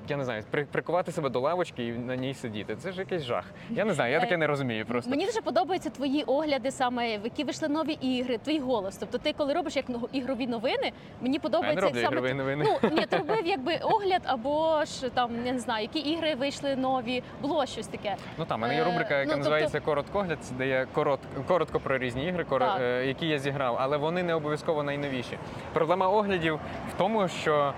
[0.09, 2.75] Я не знаю, при- прикувати себе до лавочки і на ній сидіти.
[2.75, 3.43] Це ж якийсь жах.
[3.69, 5.09] Я не знаю, я таке Е, не розумію просто.
[5.11, 8.97] Мені дуже подобаються твої огляди, саме в які вийшли нові ігри, твій голос.
[8.97, 10.91] Тобто, ти коли робиш як ну, ігрові новини,
[11.21, 12.65] мені А я не подобається роблю саме ігрові новини.
[12.83, 16.75] Ну ні, ти робив якби огляд, або ж там я не знаю, які ігри вийшли
[16.75, 18.15] нові, було щось таке.
[18.37, 21.19] Ну там, в мене є Е, рубрика, яка ну, тобто- називається Короткогляд, де я корот,
[21.47, 22.81] коротко про різні ігри, коро- Так.
[22.81, 25.37] е, які я зіграв, але вони не обов'язково найновіші.
[25.73, 27.73] Проблема оглядів в тому, що, е,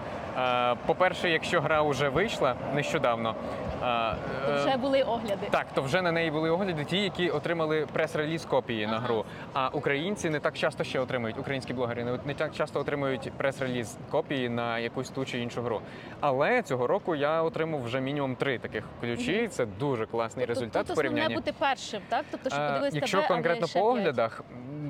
[0.85, 3.35] по-перше, якщо гра вже вийшла нещодавно,
[3.83, 5.47] е, То е, вже були огляди.
[5.51, 9.25] Так, то вже на неї були огляди, ті, які отримали прес-реліз копії на гру.
[9.53, 14.49] А українці не так часто ще отримують, українські блогери не, так часто отримують прес-реліз копії
[14.49, 15.81] на якусь ту чи іншу гру.
[16.19, 19.39] Але цього року я отримав вже мінімум три таких ключі.
[19.41, 19.49] Мгм.
[19.49, 22.25] Це дуже класний Тобто результат тут основне бути першим, так?
[22.31, 24.41] Тобто, щоб Е, подивилися Якщо тебе, а конкретно не по оглядах,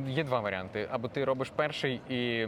[0.07, 2.47] є два варіанти: або ти робиш перший і.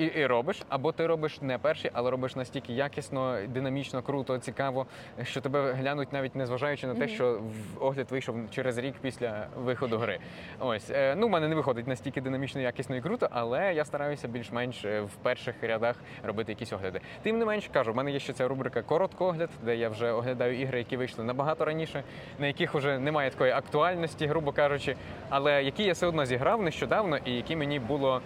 [0.00, 4.86] І, і робиш, або ти робиш не перший, але робиш настільки якісно, динамічно, круто, цікаво,
[5.22, 7.40] що тебе глянуть навіть не зважаючи на те, що
[7.80, 10.18] огляд вийшов через рік після виходу гри.
[10.58, 14.28] Ось е, ну, в мене не виходить настільки динамічно, якісно і круто, але я стараюся
[14.28, 17.00] більш-менш е, в перших рядах робити якісь огляди.
[17.22, 20.60] Тим не менш, кажу, в мене є ще ця рубрика Короткогляд, де я вже оглядаю
[20.60, 22.02] ігри, які вийшли набагато раніше,
[22.38, 24.96] на яких вже немає такої актуальності, грубо кажучи,
[25.28, 28.22] але які я все одно зіграв нещодавно, і які мені було.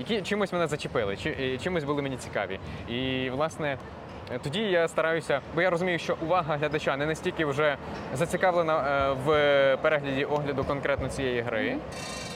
[0.00, 2.58] Які чимось мене зачепили, чи чимось були мені цікаві.
[2.88, 3.78] І власне
[4.34, 7.76] е, тоді я стараюся, бо я розумію, що увага глядача не настільки вже
[8.14, 11.76] зацікавлена е, в перегляді огляду конкретно цієї гри.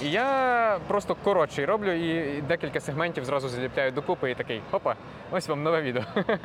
[0.02, 4.94] І я просто коротший роблю і декілька сегментів зразу заліпляю докупи і такий хопа,
[5.30, 6.02] ось вам нове відео.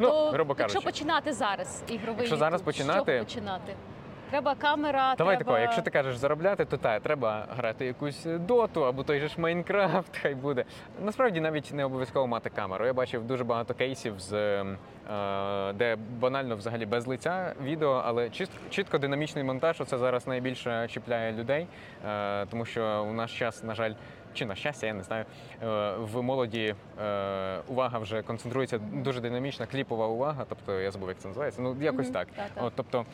[0.00, 3.74] Ну, грубо якщо починати зараз ігровий Якщо зараз починати- починати?
[4.30, 5.52] Треба камера, Давай треба...
[5.52, 9.40] тако, якщо ти кажеш заробляти, то так, треба грати якусь доту або той же ж
[9.40, 10.64] Майнкрафт, хай буде.
[11.04, 12.86] Насправді навіть не обов'язково мати камеру.
[12.86, 14.76] Я бачив дуже багато кейсів, з, ем,
[15.12, 20.88] е, де банально взагалі без лиця відео, але чіт, чітко динамічний монтаж це зараз найбільше
[20.88, 21.66] чіпляє людей,
[22.08, 23.92] е, тому що у наш час, на жаль.
[24.34, 25.24] Чи на щастя, я не знаю.
[25.62, 26.74] е, В молоді
[27.68, 30.44] увага вже концентрується дуже динамічна, кліпова увага.
[30.48, 31.62] Тобто я забув, як це називається.
[31.62, 32.28] Ну якось так.
[32.36, 32.64] так, так.
[32.64, 33.04] От, тобто,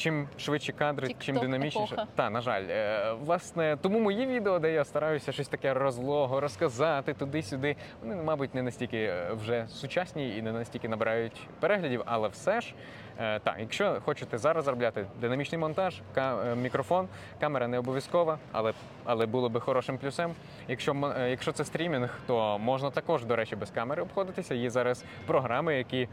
[0.00, 1.94] чим швидші кадри, чим динамічніше.
[1.94, 2.08] епоха.
[2.14, 7.14] Та, на жаль, Е, власне, тому мої відео, де я стараюся щось таке розлого розказати
[7.14, 7.76] туди-сюди.
[8.02, 12.74] Вони, мабуть, не настільки е, вже сучасні і не настільки набирають переглядів, але все ж.
[13.20, 17.08] Е, Так, якщо хочете зараз заробляти динамічний монтаж, е, мікрофон,
[17.40, 18.72] камера не обов'язкова, але,
[19.04, 20.34] але було би хорошим плюсом.
[20.68, 24.54] Якщо, е, якщо це стрімінг, то можна також, до речі, без камери обходитися.
[24.54, 26.08] Є зараз програми, які,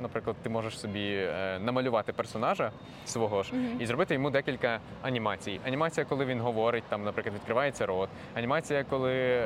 [0.00, 1.28] наприклад, ти можеш собі
[1.60, 2.70] намалювати персонажа
[3.06, 5.60] свого ж і зробити йому декілька анімацій.
[5.66, 8.08] Анімація, коли він говорить, там, наприклад, відкривається рот.
[8.34, 9.42] Анімація, коли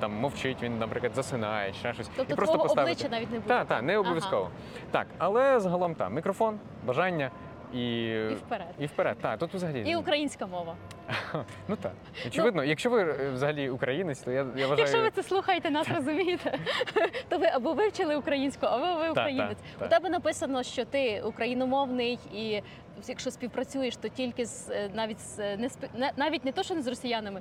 [0.00, 2.10] там мовчить, він, наприклад, засинає, ще щось.
[2.16, 2.92] Тобто і просто твого поставити.
[2.92, 3.48] обличчя навіть не буде.
[3.48, 4.50] Так, так, не обов'язково.
[4.90, 6.51] Так, але загалом так, мікрофон,
[6.84, 7.30] бажання
[7.74, 8.66] і, І вперед.
[8.78, 9.16] і вперед.
[9.20, 9.90] Так, тут взагалі.
[9.90, 10.76] І українська мова.
[11.68, 11.92] Ну так.
[12.26, 14.78] Очевидно, якщо ви е, взагалі українець, то я, я вважаю.
[14.78, 16.58] Якщо ви це слухаєте, нас розумієте,
[17.28, 19.58] то ви або вивчили українську, або ви українець.
[19.78, 19.86] так.
[19.86, 22.62] У тебе написано, що ти україномовний, і
[23.08, 25.38] якщо співпрацюєш, то тільки з е, навіть з
[25.94, 27.40] не- навіть не то, що не з росіянами.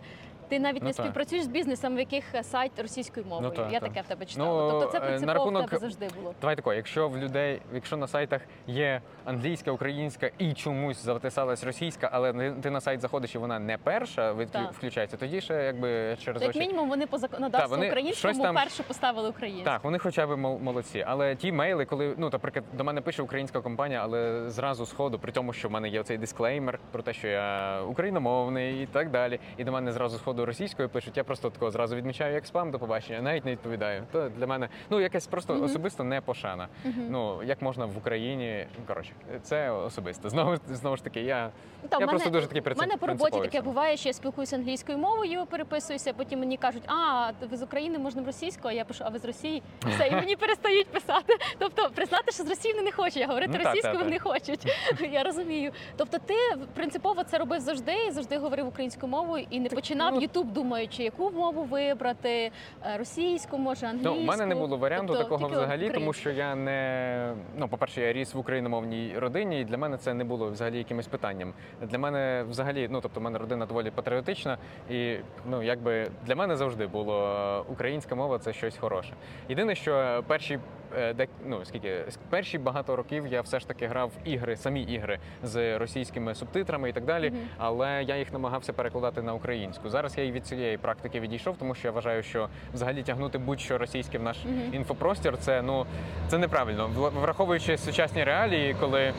[0.51, 1.05] Ти навіть Ну, не так.
[1.05, 3.51] співпрацюєш з бізнесом, в яких е, сайт російською мовою.
[3.51, 3.89] так, Я так.
[3.89, 4.73] таке в тебе читала.
[4.73, 6.33] Ну, тобто це е, на принципово в тебе завжди було.
[6.41, 12.09] Давай тако, якщо в людей, якщо на сайтах є англійська, українська і чомусь затисалась російська,
[12.13, 14.73] але ти на сайт заходиш і вона не перша від- Так.
[14.73, 19.29] включається, тоді ще якби через як мінімум вони по законодавству Так, українському там- перше поставили
[19.29, 19.65] українську.
[19.65, 21.03] Так, вони хоча б мол- молодці.
[21.07, 25.19] Але ті мейли, коли ну наприклад, до мене пише українська компанія, але зразу з ходу,
[25.19, 29.09] при тому, що в мене є цей дисклеймер про те, що я україномовний і так
[29.11, 29.39] далі.
[29.57, 31.17] І до мене зразу з ходу російською пишуть.
[31.17, 34.03] Я просто такого зразу відмічаю як спам до побачення, навіть не відповідаю.
[34.11, 35.63] То для мене ну якась просто Мгм.
[35.63, 36.67] особисто не пошана.
[36.85, 37.07] Мгм.
[37.09, 39.11] Ну як можна в Україні, ну, коротше,
[39.43, 40.29] це особисто.
[40.29, 41.49] Знову знову ж таки, я,
[41.83, 42.81] Ну, та, я в просто дуже такий У принцип.
[42.87, 47.31] мене по роботі таке буває, що я спілкуюся англійською мовою, переписуюся, потім мені кажуть, а
[47.51, 49.63] ви з України можна російською, а я пишу, а ви з Росії.
[49.95, 51.33] Все, і мені перестають писати.
[51.57, 54.65] Тобто признати, що з Росії вони не хочуть, а говорити Ну, російською вони хочуть.
[55.11, 55.71] Я розумію.
[55.97, 56.33] Тобто, ти
[56.73, 61.03] принципово це робив завжди і завжди говорив українською мовою і не починав ну- Ютуб, думаючи,
[61.03, 62.51] яку мову вибрати,
[62.85, 64.15] е, російську, може, англійську.
[64.15, 68.01] Ну, у мене не було варіанту Тобто, такого взагалі, тому що я не ну, по-перше,
[68.01, 71.53] я ріс в україномовній родині, і для мене це не було взагалі якимось питанням.
[71.81, 74.57] Для мене взагалі, ну тобто, в мене родина доволі патріотична,
[74.89, 75.15] і
[75.49, 77.27] ну якби для мене завжди було
[77.67, 79.13] е, українська мова це щось хороше.
[79.49, 80.59] Єдине, що перші
[80.97, 85.77] е, ну скільки перші багато років я все ж таки грав ігри, самі ігри з
[85.77, 87.39] російськими субтитрами і так далі, Мгм.
[87.57, 89.89] але я їх намагався перекладати на українську.
[89.89, 93.77] Зараз я і від цієї практики відійшов, тому що я вважаю, що взагалі тягнути будь-що
[93.77, 94.61] російське в наш Мгм.
[94.73, 95.85] інфопростір, це ну
[96.27, 96.87] це неправильно.
[97.21, 99.13] Враховуючи сучасні реалії, коли е,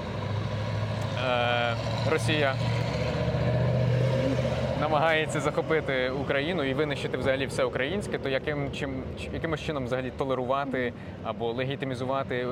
[2.10, 2.54] Росія
[4.82, 10.92] намагається захопити Україну і винищити взагалі все українське, то яким чим якимось чином взагалі толерувати
[11.24, 12.46] або легітимізувати е,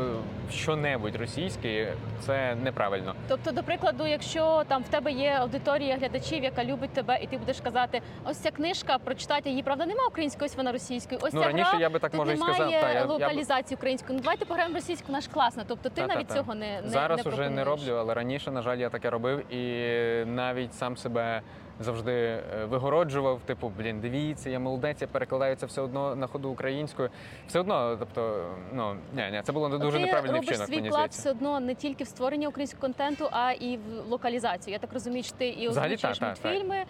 [0.53, 3.15] що-небудь російське, це неправильно.
[3.29, 7.39] Тобто, до прикладу, якщо там в тебе є аудиторія глядачів, яка любить тебе, і ти
[7.39, 11.21] будеш казати, ось ця книжка, прочитайте її, правда, немає української, ось вона російською.
[11.23, 12.71] Ось Ну ця раніше гра, я би так може сказав.
[12.71, 14.17] Та, локалізації української.
[14.17, 15.65] Ну давайте пограємо російську, вона ж класна.
[15.69, 16.15] Тобто ти Та-та-та.
[16.15, 19.11] навіть цього не, не Зараз не уже не роблю, але раніше, на жаль, я таке
[19.11, 21.43] робив і навіть сам себе
[21.81, 23.41] завжди е, вигороджував.
[23.41, 27.11] Типу, блін, дивіться, я молодець, я перекладаю це все одно на ходу українською.
[27.49, 30.67] Все одно, тобто, ну ні, ні, це було дуже ти неправильний вчинок.
[30.67, 31.21] свій Мені вклад здається.
[31.21, 34.73] все одно не тільки в створення українського контенту, а і в локалізацію.
[34.73, 36.35] Я так розумію, що ти і озвучуєш мультфільми.
[36.43, 36.45] так.
[36.45, 36.85] мультфільми.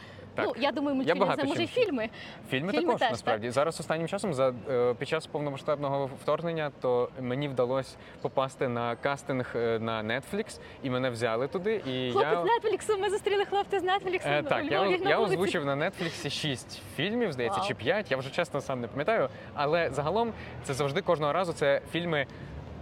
[0.46, 0.57] Так.
[0.57, 2.09] Ну я думаю, мультфільми це може чим- фільми.
[2.50, 7.09] Фільми, Фільми також теж, насправді зараз останнім часом за е, під час повномасштабного вторгнення, то
[7.20, 11.83] мені вдалося попасти на кастинг е, на Netflix, і мене взяли туди.
[11.87, 12.98] І Хлопець я з Нетфліксу.
[12.98, 14.29] Ми зустріли хлопця з Нетфліксу.
[14.29, 15.35] Е, у так, я, на я вулиці.
[15.35, 17.68] озвучив на Нетфліксі шість фільмів, здається, Вау.
[17.68, 18.11] чи п'ять.
[18.11, 19.29] Я вже чесно сам не пам'ятаю.
[19.55, 20.33] Але загалом
[20.64, 22.26] це завжди кожного разу це фільми.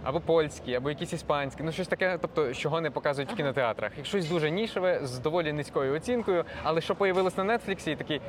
[0.03, 3.91] Або польські, або якісь іспанські, ну щось таке, тобто, чого не показують в кінотеатрах.
[3.97, 8.21] якщось щось дуже нішеве з доволі низькою оцінкою, але що появилось на Нетфліксі, і такий,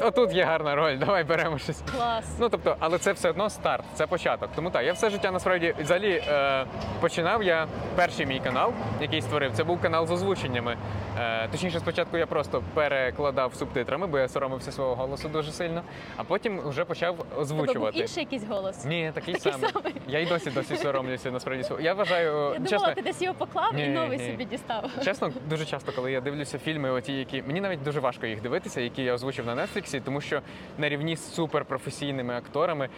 [0.00, 1.82] отут є гарна роль, давай беремо щось.
[1.96, 2.24] Клас.
[2.38, 4.50] Ну тобто, але це все одно старт, це початок.
[4.54, 6.64] Тому так, я все життя насправді взагалі е,
[7.00, 9.52] починав я перший мій канал, який створив.
[9.52, 10.76] Це був канал з озвученнями.
[11.18, 15.82] Е, точніше, спочатку я просто перекладав субтитрами, бо я соромився свого голосу дуже сильно,
[16.16, 18.84] а потім вже почав Тебе був інший якийсь голос.
[18.84, 19.70] Ні, такий, Такий самий.
[19.72, 19.94] самий.
[20.08, 21.30] Я й досі досі соромлюся.
[21.30, 21.64] Насправді.
[21.80, 24.30] Я вважаю, Я чесно, думала, ти десь його поклав і новий ні.
[24.30, 24.90] собі дістав.
[25.04, 28.80] Чесно, дуже часто, коли я дивлюся фільми, оті, які мені навіть дуже важко їх дивитися,
[28.80, 29.54] які я озвучив на
[29.84, 30.42] Нетфліксі, тому що
[30.78, 32.88] на рівні з суперпрофесійними акторами.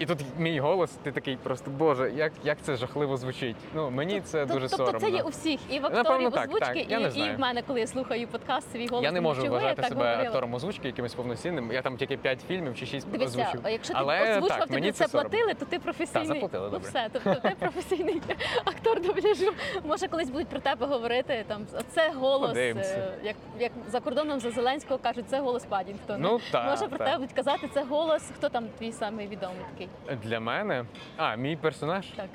[0.00, 3.56] І тут мій голос, ти такий просто боже, як, як це жахливо звучить.
[3.74, 5.08] Ну мені це Тобто- дуже тобто соромно.
[5.08, 6.90] це є у всіх, і в акторів Напевно, так, озвучки, так.
[6.90, 7.36] Я і, не і знаю.
[7.36, 9.04] в мене, коли я слухаю подкаст, свій голос.
[9.04, 10.24] я не можу я вважати так себе говорила.
[10.28, 11.72] актором озвучки якимось повноцінним.
[11.72, 13.60] Я там тільки 5 фільмів чи 6 Дивися, озвучив.
[13.62, 15.30] а якщо ти Але озвучував, так, тобі мені це, соромно.
[15.30, 16.26] платили, то ти професійний.
[16.28, 16.88] Так, заплатили, ну добре.
[16.88, 18.22] все, тобто ти професійний
[18.64, 19.52] актор дубляжу.
[19.84, 21.44] Може, колись будуть про тебе говорити.
[21.48, 22.94] Там це голос, Подивимося.
[22.96, 26.18] е, як, як за кордоном за Зеленського кажуть, це голос Падінгтона.
[26.18, 27.06] Ну, так, Може про так.
[27.06, 28.22] тебе будуть казати, це голос.
[28.36, 29.88] Хто там твій самий відомий такий?
[30.22, 30.84] Для мене,
[31.16, 32.06] а мій персонаж.
[32.06, 32.28] Так.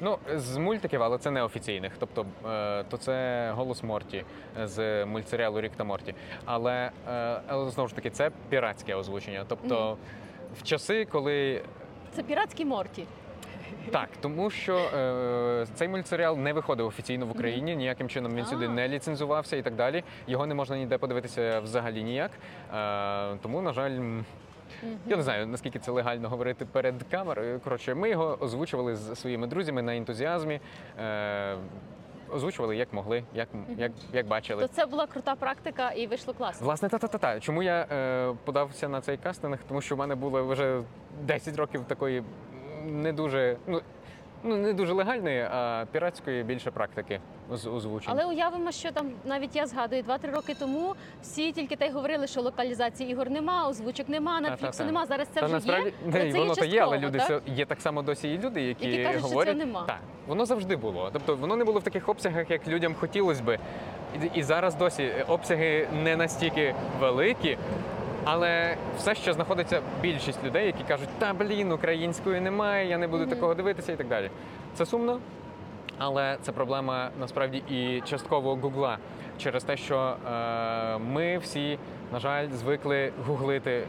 [0.00, 1.92] Ну, з мультиків, але це не офіційних.
[1.98, 4.24] Тобто, е, то це голос Морті
[4.64, 6.14] з мультсеріалу Рік та Морті.
[6.44, 9.44] Але, е, але знову ж таки, це піратське озвучення.
[9.48, 9.96] Тобто,
[10.58, 11.62] в часи, коли
[12.12, 13.04] Це піратський Морті.
[13.90, 18.68] так, тому що е, цей мультсеріал не виходив офіційно в Україні, ніяким чином він сюди
[18.68, 20.04] не ліцензувався і так далі.
[20.26, 22.30] Його не можна ніде подивитися взагалі ніяк.
[22.74, 24.00] Е, тому, на жаль.
[25.06, 27.60] Я не знаю, наскільки це легально говорити перед камерою.
[27.60, 30.60] Коротше, ми його озвучували з своїми друзями на ентузіазмі.
[30.98, 31.56] Е,
[32.34, 34.62] озвучували як могли, як, як, як бачили.
[34.62, 36.66] То це була крута практика і вийшло класно.
[36.66, 37.40] Власне, та-та-та-та.
[37.40, 39.58] Чому я е, подався на цей кастинг?
[39.68, 40.82] Тому що в мене було вже
[41.22, 42.22] 10 років такої
[42.84, 43.56] не дуже.
[43.66, 43.80] Ну,
[44.44, 47.20] ну не дуже легальної, а піратської більше практики
[47.52, 48.12] з озвучень.
[48.12, 52.26] Але уявимо, що там навіть я згадую 2-3 роки тому всі тільки те й говорили,
[52.26, 54.40] що локалізації ігор нема, озвучок нема.
[54.40, 55.06] Нетфліксу нема.
[55.06, 55.92] Зараз це Та вже насправді є.
[56.12, 57.26] але це воно є то є, але частково, люди так?
[57.26, 59.84] все є так само досі і люди, які, Які кажуть, що говорять, нема.
[59.86, 61.10] так воно завжди було.
[61.12, 63.58] Тобто воно не було в таких обсягах, як людям хотілося би.
[64.22, 67.58] І, і зараз досі обсяги не настільки великі.
[68.24, 73.26] Але все ще знаходиться більшість людей, які кажуть, та блін, української немає, я не буду
[73.26, 74.30] такого дивитися і так далі.
[74.74, 75.18] Це сумно,
[75.98, 78.98] але це проблема насправді і частково Гугла
[79.38, 81.78] через те, що е, ми всі,
[82.12, 83.82] на жаль, звикли гуглити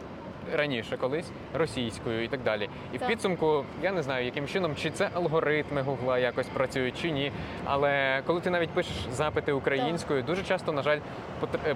[0.53, 2.69] раніше колись російською і так далі.
[2.93, 3.07] І Так.
[3.07, 7.31] в підсумку я не знаю, яким чином, чи це алгоритми Гугла якось працюють, чи ні.
[7.65, 10.99] Але коли ти навіть пишеш запити українською, дуже часто, на жаль,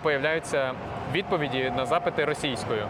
[0.02, 0.74] появляються
[1.14, 2.88] відповіді на запити російською.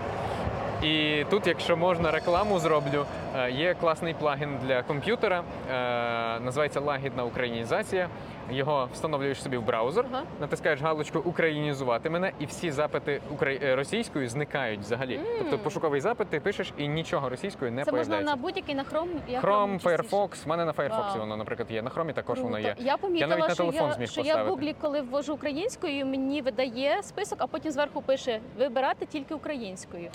[0.84, 3.06] І тут, якщо можна, рекламу зроблю.
[3.36, 8.10] Е, Є класний плагін для комп'ютера, е, називається лагідна українізація.
[8.52, 10.24] Його встановлюєш собі в браузер, Ага.
[10.42, 15.18] натискаєш галочку Українізувати мене, і всі запити е, російською зникають взагалі.
[15.18, 15.26] Мм.
[15.40, 19.08] Тобто пошуковий запит ти пишеш і нічого російською не Це можна на будь-який на Chrome.
[19.28, 19.84] Я Chrome.
[19.84, 21.20] Firefox, в мене на Firefox Вау.
[21.20, 21.82] воно, наприклад, є.
[21.82, 22.76] На Chrome також воно є.
[22.80, 24.50] Я помітила, навіть на що, телефон я, зміг що я в поставити.
[24.50, 30.10] гуглі, коли ввожу українською, мені видає список, а потім зверху пише вибирати тільки українською.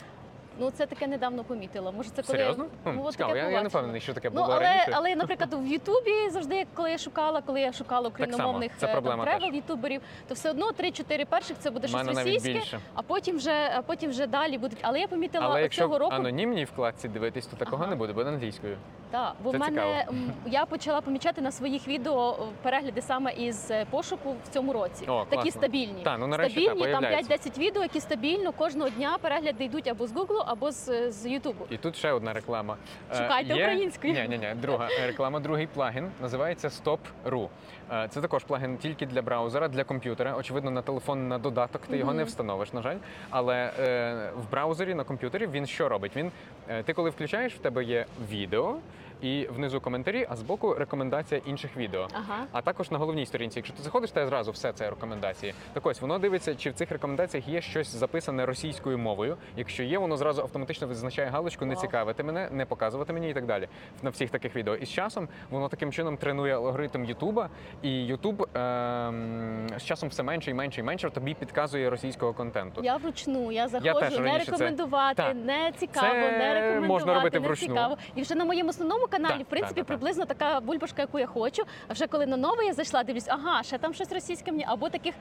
[0.62, 1.90] Ну це таке недавно помітила.
[1.90, 2.66] Може, це коли Серйозно?
[2.84, 4.90] Ну, от цікаво, таке я, я не впевнений, що таке Ну, було але, раніше.
[4.92, 10.00] але, наприклад, в Ютубі завжди, коли я шукала, коли я шукала україномовних е, travel ютуберів,
[10.28, 14.26] то все одно 3-4 перших це буде щось російське, а потім вже а потім вже
[14.26, 14.78] далі будуть.
[14.82, 16.14] Але я помітила Але якщо цього року.
[16.14, 17.90] анонімній вкладці дивитись, то такого Ага.
[17.90, 18.76] не буде, буде англійською.
[19.10, 20.18] Так, бо Це в мене цікаво.
[20.46, 25.04] я почала помічати на своїх відео перегляди саме із е, пошуку в цьому році.
[25.08, 26.02] О, Такі стабільні.
[26.02, 30.12] Та, ну, нарешті, та, там 5-10 відео, які стабільно кожного дня перегляди йдуть або з
[30.12, 31.64] Гуглу, або з, з Ютубу.
[31.70, 32.76] І тут ще одна реклама.
[33.12, 34.12] Е, Шукайте українською.
[34.12, 37.48] Ні, ні, ні, друга реклама, другий плагін називається Stop.ru.
[37.92, 40.34] Е, Це також плагін тільки для браузера, для комп'ютера.
[40.36, 42.96] Очевидно, на телефон на додаток ти його не встановиш, на жаль.
[43.30, 46.16] Але е, в браузері на комп'ютері він що робить?
[46.16, 46.30] Він
[46.68, 48.76] е, ти коли включаєш, в тебе є відео.
[49.22, 52.08] І внизу коментарі, а збоку рекомендація інших відео.
[52.12, 52.46] Ага.
[52.52, 55.54] А також на головній сторінці, якщо ти заходиш, то зразу все це рекомендації.
[55.72, 59.36] Так ось воно дивиться, чи в цих рекомендаціях є щось записане російською мовою.
[59.56, 63.46] Якщо є, воно зразу автоматично визначає галочку не цікавити мене, не показувати мені і так
[63.46, 63.68] далі.
[64.02, 64.74] На всіх таких відео.
[64.76, 67.48] І з часом воно таким чином тренує алгоритм Ютуба,
[67.82, 72.80] і Ютуб ем, з часом все менше і менше і менше тобі підказує російського контенту.
[72.84, 77.14] Я вручну, я заходжу, теж не раніше це- рекомендувати, не цікаво, Це не рекомендувати, можна
[77.14, 77.68] робити не вручну.
[77.68, 77.96] цікаво.
[78.14, 79.98] І вже на моєму основному каналі, Так, в принципі, так, так.
[79.98, 81.62] приблизно така бульбашка, яку я хочу.
[81.88, 84.88] А вже коли на новий я зайшла, дивлюсь, ага, ще там щось російське мені, або
[84.88, 85.14] таких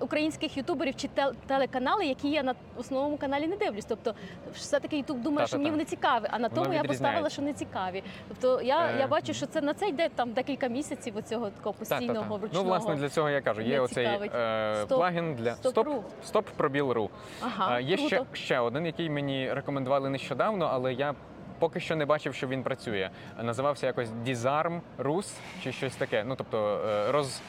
[0.00, 3.84] українських ютуберів чи тел- телеканали, які я на основному каналі не дивлюсь.
[3.84, 4.14] Тобто,
[4.54, 5.58] все-таки Ютуб думає, що Та-та-та.
[5.58, 8.02] мені вони цікаві, а на тому я поставила, що не цікаві.
[8.28, 11.72] Тобто я, Е, я бачу, що це на це йде там декілька місяців оцього такого
[11.74, 12.34] постійного Та-та-та.
[12.36, 12.64] вручного.
[12.64, 14.98] Ну, власне, для цього я кажу, є оцей е, Стоп.
[14.98, 15.88] плагін для стоп,
[16.24, 17.10] стоп пробіл.ру.
[17.42, 21.14] Ага, Е, Є ще, ще один, який мені рекомендували нещодавно, але я
[21.58, 23.10] поки що не бачив, що він працює.
[23.42, 26.24] Називався якось Disarm Rus чи щось таке.
[26.26, 27.42] Ну тобто е, роз.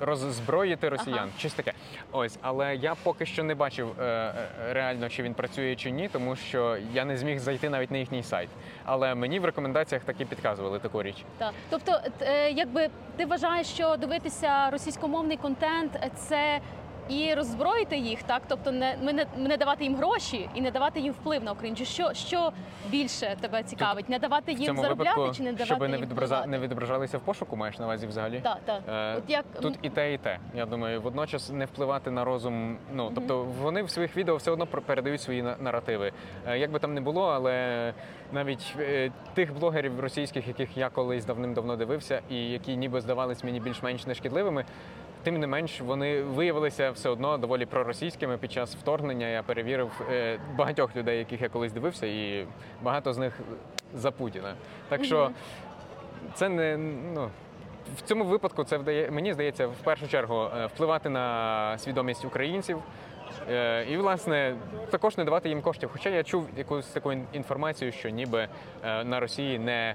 [0.00, 1.28] Роззброїти росіян, Ага.
[1.38, 1.72] щось таке.
[2.12, 4.34] Ось, але я поки що не бачив е, е,
[4.72, 8.22] реально, чи він працює чи ні, тому що я не зміг зайти навіть на їхній
[8.22, 8.48] сайт.
[8.84, 11.24] Але мені в рекомендаціях таки підказували таку річ.
[11.38, 11.52] Так.
[11.70, 16.60] Тобто, е, якби ти вважаєш, що дивитися російськомовний контент це
[17.08, 18.42] і роззброїти їх, так?
[18.48, 21.76] Тобто не, ми не, не давати їм гроші і не давати їм вплив на Україну.
[21.76, 22.52] Що, що
[22.88, 24.08] більше тебе цікавить?
[24.08, 26.34] Не давати їм заробляти випадку, чи не давати щоб не, їм відобраза...
[26.34, 26.50] впливати?
[26.50, 28.40] не відображалися в пошуку, маєш на увазі взагалі?
[28.40, 28.82] Так, так.
[28.88, 30.38] Е, От як Тут і те, і те.
[30.54, 32.76] Я думаю, водночас не впливати на розум.
[32.92, 36.12] Ну тобто вони в своїх відео все одно передають свої наративи.
[36.46, 37.94] Е, Як би там не було, але
[38.32, 43.60] навіть е, тих блогерів російських, яких я колись давним-давно дивився, і які ніби здавались мені
[43.60, 44.64] більш-менш нешкідливими.
[45.22, 49.26] Тим не менш, вони виявилися все одно доволі проросійськими під час вторгнення.
[49.26, 52.46] Я перевірив е, багатьох людей, яких я колись дивився, і
[52.82, 53.40] багато з них
[53.94, 54.54] за Путіна.
[54.88, 55.30] Так що
[56.34, 56.76] це не
[57.14, 57.30] ну.
[57.96, 62.78] В цьому випадку це вдає мені здається в першу чергу е, впливати на свідомість українців.
[63.50, 64.54] Е, І, власне,
[64.90, 65.90] також не давати їм коштів.
[65.92, 68.48] Хоча я чув якусь таку інформацію, що ніби
[68.84, 69.94] на Росії не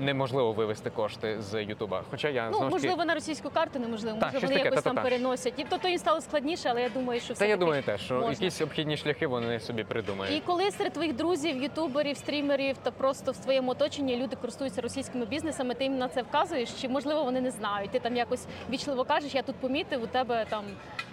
[0.00, 2.02] неможливо вивести кошти з Ютуба.
[2.10, 4.18] Хоча я Ну, знову ж таки- можливо, на російську карту неможливо.
[4.20, 5.10] Так, Може, вони таке, якось там та-та-та.
[5.10, 5.54] переносять.
[5.56, 8.14] І тобто їм стало складніше, але я думаю, що Та все я думаю теж, що
[8.14, 8.30] можна.
[8.30, 10.42] якісь обхідні шляхи вони собі І придумають.
[10.46, 15.74] коли серед твоїх друзів, ютуберів, стрімерів та просто в твоєму оточенні люди користуються російськими бізнесами,
[15.74, 17.90] ти їм на це вказуєш, чи можливо вони не знають?
[17.90, 20.64] Ти там якось вічливо кажеш, я тут помітив у тебе там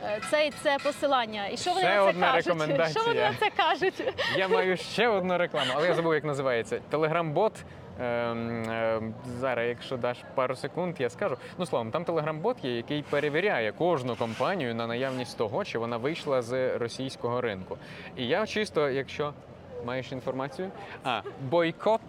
[0.03, 1.47] е, це і це посилання.
[1.47, 2.47] І що вони Ще на це одна кажуть?
[2.47, 2.89] рекомендація.
[3.01, 4.13] Що вони на це кажуть?
[4.37, 6.79] Я маю ще одну рекламу, але я забув, як називається.
[6.89, 7.53] Телеграм-бот
[9.39, 11.38] зараз, якщо даш пару секунд, я скажу.
[11.58, 16.41] Ну словом, там телеграм-бот є, який перевіряє кожну компанію на наявність того, чи вона вийшла
[16.41, 17.77] з російського ринку.
[18.17, 19.34] І я чисто, якщо
[19.85, 20.71] маєш інформацію,
[21.03, 22.01] а бойкот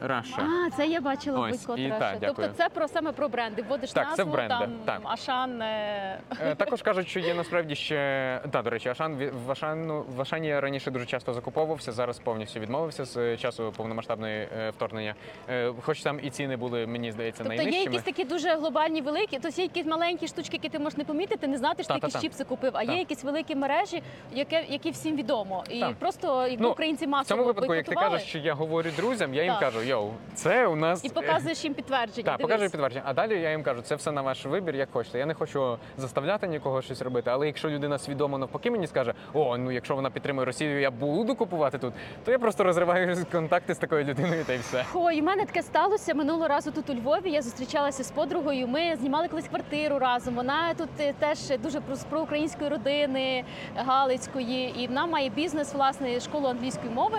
[0.00, 0.42] Раша.
[0.66, 1.98] А, це я бачила Ось, бойкот і Russia.
[1.98, 2.34] так, дякую.
[2.48, 3.62] Тобто це про саме про бренди.
[3.62, 5.00] Вводиш Так, це бренди, там так.
[5.04, 5.62] Ашан.
[5.62, 10.04] е, Е, Також кажуть, що є насправді ще та до речі, Ашан ві- в Ашану
[10.16, 11.92] в Ашані я раніше дуже часто закуповувався.
[11.92, 15.14] Зараз повністю відмовився з часу повномасштабної е, вторгнення.
[15.48, 17.84] Е, Хоч там і ціни були, мені здається, Тобто є найнижчими.
[17.94, 21.46] якісь такі дуже глобальні великі, тобто є якісь маленькі штучки, які ти можеш не помітити,
[21.46, 22.18] не знати, що ти Та-та-та.
[22.18, 22.92] якісь чіпси купив, а Та.
[22.92, 24.02] є якісь великі мережі,
[24.32, 25.64] які, які всім відомо.
[25.70, 25.94] І Так.
[25.94, 29.34] просто якби Ну, українці В цьому випадку, як ти бойкотували, кажеш, що я говорю друзям,
[29.34, 29.60] я їм Так.
[29.60, 32.22] кажу, йоу, це у нас і показуєш їм підтвердження.
[32.24, 32.52] Так, Дивись.
[32.52, 33.02] покажу підтвердження.
[33.06, 35.18] А далі я їм кажу, це все на ваш вибір, як хочете.
[35.18, 37.30] Я не хочу заставляти нікого щось робити.
[37.30, 41.34] Але якщо людина свідомо навпаки мені скаже, о, ну якщо вона підтримує Росію, я буду
[41.34, 41.94] купувати тут,
[42.24, 44.84] то я просто розриваю контакти з такою людиною та й все.
[44.94, 47.30] Ой, у мене таке сталося минулого разу тут у Львові.
[47.30, 48.68] Я зустрічалася з подругою.
[48.68, 50.34] Ми знімали колись квартиру разом.
[50.34, 53.44] Вона тут е, теж дуже про, з проукраїнської родини
[53.76, 57.11] Галицької, і вона має бізнес, власне, школу англійської мови.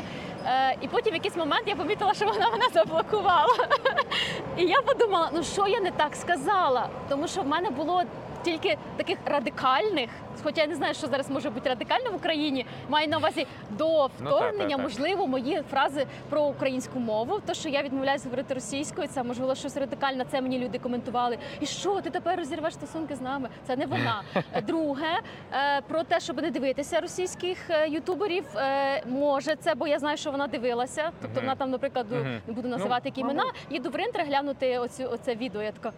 [0.46, 3.68] Е, і потім в якийсь момент я помітила, що вона мене заблокувала.
[4.58, 8.04] І я подумала, ну що я не так сказала, тому що в мене було.
[8.44, 10.10] Тільки таких радикальних,
[10.44, 14.10] хоча я не знаю, що зараз може бути радикально в Україні, маю на увазі до
[14.20, 14.80] Ну, вторгнення, так, так.
[14.80, 17.40] можливо, мої фрази про українську мову.
[17.46, 20.26] То, що я відмовляюся говорити російською, це можливо щось радикальне.
[20.32, 21.38] Це мені люди коментували.
[21.60, 23.50] І що ти тепер розірвеш стосунки з нами?
[23.68, 24.22] Це не вона.
[24.68, 25.20] Друге,
[25.54, 30.18] е, про те, щоб не дивитися російських е, ютуберів, е, може це, бо я знаю,
[30.18, 31.12] що вона дивилася.
[31.22, 33.44] Тобто вона там, наприклад, не буду Ну, називати які імена.
[33.70, 35.62] Їду в Ринтер глянути оцю оце відео.
[35.62, 35.92] Я така.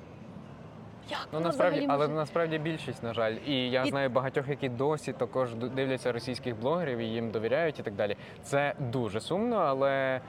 [1.10, 5.14] Як Ну насправді, але насправді більшість, на жаль, і я І- знаю багатьох, які досі
[5.14, 8.18] також дивляться російських блогерів і їм довіряють і так далі.
[8.44, 10.22] Це дуже сумно, але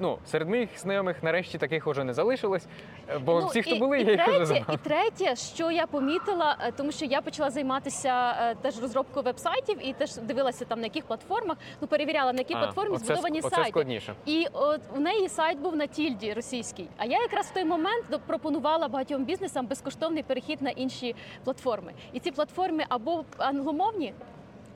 [0.00, 2.66] ну серед моїх знайомих нарешті таких уже не залишилось.
[3.08, 5.70] е, Бо Ну, всі, хто і- були, і я їх вже третє, і третє, що
[5.70, 10.64] я помітила, е, тому що я почала займатися е, теж розробкою вебсайтів і теж дивилася
[10.64, 11.56] там на яких платформах.
[11.80, 13.70] Ну перевіряла на якій А, платформі оце збудовані оце сайти.
[13.70, 14.14] складніше.
[14.26, 16.88] І от у неї сайт був на тільді російський.
[16.96, 21.14] А я якраз в той момент пропонувала багатьом бізнесам безкоштовний перехід на інші
[21.44, 21.92] платформи.
[22.12, 24.14] І ці платформи або англомовні.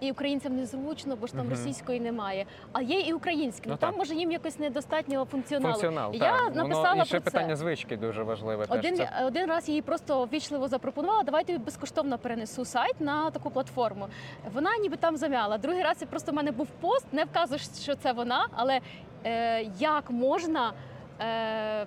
[0.01, 2.47] І українцям незручно, бо ж там російської немає.
[2.73, 3.63] А є і українські.
[3.69, 3.99] Ну, Ну, там так.
[3.99, 5.73] може їм якось недостатньо функціоналу.
[5.73, 6.55] Функціонал, я так.
[6.55, 7.37] написала Воно, і ще про це.
[7.37, 8.67] питання звички дуже важливе.
[8.67, 8.79] теж.
[8.79, 13.51] Один, Це один раз їй просто ввічливо запропонувала, давай тобі безкоштовно перенесу сайт на таку
[13.51, 14.09] платформу.
[14.55, 15.59] Вона ніби там замяла.
[15.59, 18.81] Другий раз це просто в мене був пост, не вказуєш, що це вона, але
[19.25, 20.73] е, як можна.
[21.21, 21.87] Е,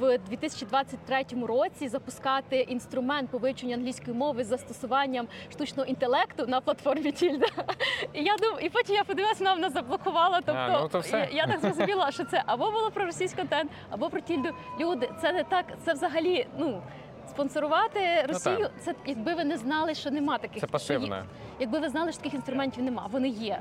[0.00, 7.12] в 2023 році запускати інструмент по вивченню англійської мови з застосуванням штучного інтелекту на платформі
[7.12, 7.46] Тільда.
[8.12, 10.40] І я дум, і потім я подивилася, вона мене заблокувала.
[10.46, 11.18] Тобто ну то все.
[11.18, 14.48] Я, я так зрозуміла, що це або було про російський контент, або про тільду.
[14.80, 15.64] Люди, це не так.
[15.84, 16.82] Це взагалі ну.
[17.30, 18.70] Спонсорувати Росію, так.
[18.80, 21.24] це якби ви не знали, що нема таких це пасивне.
[21.60, 23.60] Якби ви знали, що таких інструментів нема, вони є.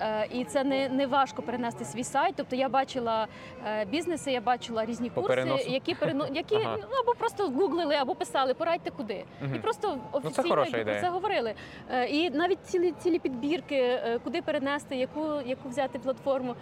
[0.00, 2.34] Е, і це не, не важко перенести свій сайт.
[2.36, 3.26] Тобто я бачила
[3.66, 5.70] е, бізнеси, я бачила різні По курси, переносу?
[5.70, 6.26] які перено...
[6.34, 6.76] які Ага.
[6.80, 9.24] ну, або просто гуглили, або писали, порадьте куди.
[9.42, 9.54] угу.
[9.54, 11.54] І просто офіційно ну, це, це говорили.
[11.90, 16.54] Е, і навіть цілі цілі підбірки, куди перенести, яку, яку взяти платформу.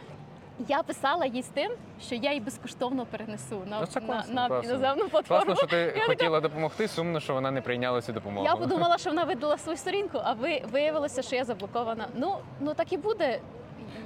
[0.69, 1.73] Я писала їй з тим,
[2.03, 4.71] що я її безкоштовно перенесу на, Ну, це на, класно, на класно.
[4.71, 5.45] іноземну платформу.
[5.45, 6.89] Класно, що ти я хотіла допомогти.
[6.89, 8.47] Сумно, що вона не прийняла цю допомогу.
[8.47, 12.07] Я подумала, що вона видала свою сторінку, а ви виявилося, що я заблокована.
[12.15, 13.41] Ну ну так і буде.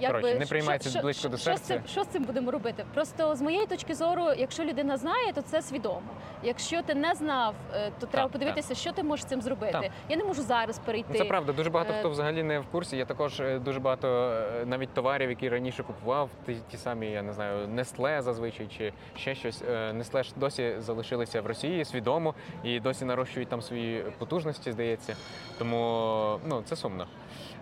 [0.06, 2.84] Коротше, не що- це що- близько до що з цим, що з цим будемо робити?
[2.94, 6.02] Просто з моєї точки зору, якщо людина знає, то це свідомо.
[6.42, 9.72] Якщо ти не знав, е, то треба Так, подивитися, що ти можеш з цим зробити.
[9.72, 9.90] Так.
[10.08, 11.08] Я не можу зараз перейти.
[11.12, 11.52] Ну, Це правда.
[11.52, 12.96] Дуже багато Е, хто взагалі не в курсі.
[12.96, 17.32] Я також е, дуже багато навіть товарів, які раніше купував, ті, ті самі, я не
[17.32, 19.62] знаю, Nestle зазвичай чи ще щось.
[19.62, 22.34] Е, Nestle ж досі залишилися в Росії свідомо
[22.64, 25.16] і досі нарощують там свої потужності, здається.
[25.58, 27.06] Тому ну це сумно.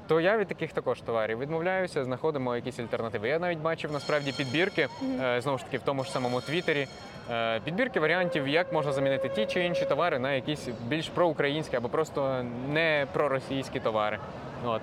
[0.09, 3.29] То я від таких також товарів відмовляюся, знаходимо якісь альтернативи.
[3.29, 4.89] Я навіть бачив насправді підбірки
[5.21, 6.87] е, знову ж таки в тому ж самому Твіттері.
[7.31, 11.89] е, Підбірки варіантів, як можна замінити ті чи інші товари на якісь більш проукраїнські або
[11.89, 14.19] просто не проросійські товари.
[14.65, 14.83] От.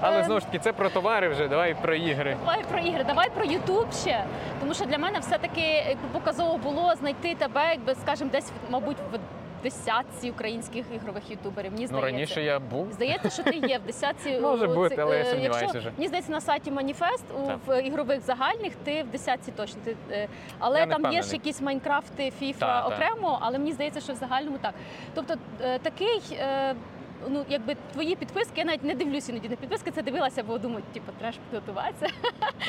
[0.00, 0.24] Але Ем.
[0.24, 2.36] знову ж таки, це про товари вже, давай про ігри.
[2.40, 4.24] Давай про ігри, давай про Ютуб ще.
[4.60, 9.18] Тому що для мене все-таки показово було знайти тебе, якби скажімо, десь, мабуть, в
[9.62, 11.72] десятці українських ігрових ютуберів.
[11.72, 12.92] Мені Ну раніше я був.
[12.92, 14.38] Здається, що ти є в десятці.
[14.42, 15.92] Може бути, але я е, сумніваюся вже.
[15.96, 19.80] Мені здається, на сайті Маніфест у в ігрових загальних ти в десятці точно.
[19.84, 24.16] Ти, е, але там є ще якісь Майнкрафти, Фіфа окремо, але мені здається, що в
[24.16, 24.74] загальному так.
[25.14, 26.20] Тобто е, такий.
[27.26, 30.58] Е, ну якби твої підписки, я навіть не дивлюся іноді на підписки, це дивилася, бо
[30.58, 32.06] думаю, типу, треш підготуватися.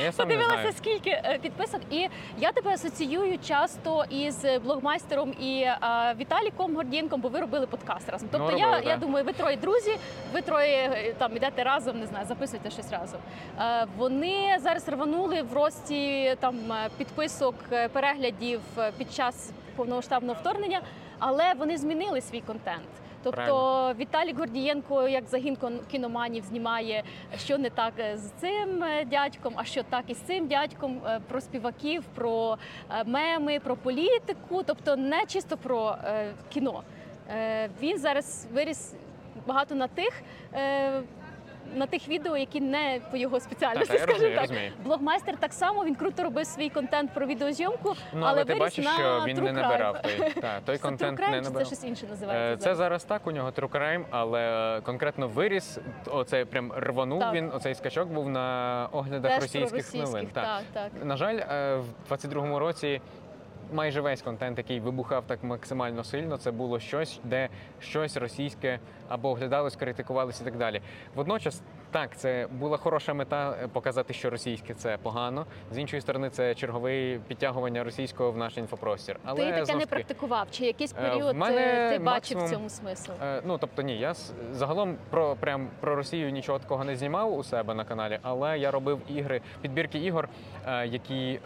[0.05, 0.73] Я сам не Подивилася, знаю.
[0.77, 5.77] скільки е, підписок, і я тебе асоціюю часто із блогмайстером і е,
[6.19, 8.29] Віталіком Гордієнком, бо ви робили подкаст разом.
[8.33, 8.99] Ну, Тобто я, робили, я так.
[8.99, 9.97] думаю, ви троє друзі,
[10.33, 13.19] ви троє е, там ідете разом, не знаю, записуєте щось разом.
[13.59, 20.39] Е, Вони зараз рванули в рості там е, підписок, е, переглядів е, під час повномасштабного
[20.39, 20.81] вторгнення,
[21.19, 22.81] але вони змінили свій контент.
[23.23, 23.93] Тобто Правильно.
[23.99, 25.57] Віталій Гордієнко, як загін
[25.91, 27.03] кіноманів, знімає,
[27.37, 31.01] що не так е, з цим е, дядьком, а що так і з цим дядьком,
[31.05, 32.57] е, про співаків, про
[33.05, 35.95] меми, про політику, тобто не чисто про
[36.49, 36.83] кіно.
[37.81, 38.93] Він зараз виріс
[39.47, 40.23] багато на тих.
[41.75, 44.39] На тих відео, які не по його спеціальності, Так, скажімо так.
[44.41, 44.71] розумію.
[44.83, 48.93] Блогмайстер так само він круто робив свій контент про відеозйомку, Ну, але, ти бачиш, на
[48.93, 52.05] що він не набирав той, та, той Це контент Crime не чи це щось інше
[52.05, 52.57] Е, називається.
[52.57, 52.77] Це зараз?
[52.77, 57.33] зараз так, у нього True Crime, але конкретно виріс, оце прям рванув Так.
[57.33, 60.27] він, оцей скачок був на оглядах Теж російських, про новин.
[60.33, 60.43] Так.
[60.73, 61.05] так, так.
[61.05, 61.75] На жаль, е,
[62.09, 63.01] в 22-му році
[63.71, 67.49] майже весь контент, який вибухав так максимально сильно, це було щось, де
[67.79, 70.81] щось російське або оглядалось, критикувалось і так далі.
[71.15, 71.61] Водночас,
[71.91, 75.45] так, це була хороша мета е, показати, що російське це погано.
[75.71, 79.19] З іншої сторони, це чергове підтягування російського в наш інфопростір.
[79.23, 80.47] Але ти таке не практикував?
[80.51, 83.11] Чи якийсь Е, період мене е, ти бачив в цьому смисл?
[83.45, 84.13] Ну тобто ні, я
[84.51, 88.71] загалом про прям про Росію нічого такого не знімав у себе на каналі, але я
[88.71, 90.29] робив ігри, підбірки ігор,
[90.85, 91.39] які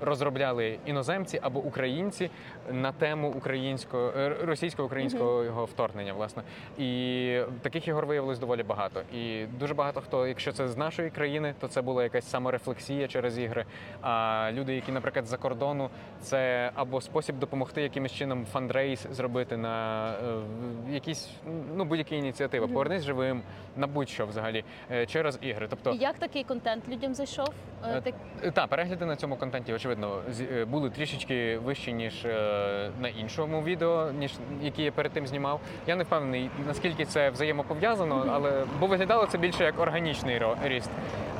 [0.00, 2.30] розробляли іноземці або українці
[2.70, 6.42] на тему українського е, російсько-українського його вторгнення, власне.
[6.78, 9.02] І таких ігор виявилось доволі багато.
[9.14, 13.38] І дуже багато хто, якщо це з нашої країни, то це була якась саморефлексія через
[13.38, 13.64] ігри.
[14.02, 15.90] А люди, які, наприклад, за кордону,
[16.20, 20.14] це або спосіб допомогти якимось чином фандрейс зробити на е,
[20.92, 21.30] якісь
[21.76, 22.66] ну будь-які ініціативи.
[22.66, 23.42] Повернись живим
[23.76, 25.66] на будь-що взагалі е, через ігри.
[25.70, 27.48] Тобто І Як такий контент людям зайшов?
[28.52, 30.22] Так- перегляди на цьому контенті, очевидно,
[30.68, 32.26] були трішечки вищі, ніж
[33.00, 34.32] на іншому відео, ніж
[34.62, 35.60] які я перед тим знімав.
[35.86, 40.90] Я не впевнений, наскільки це взаємопов'язано, але бо виглядало це більше як органічний ріст.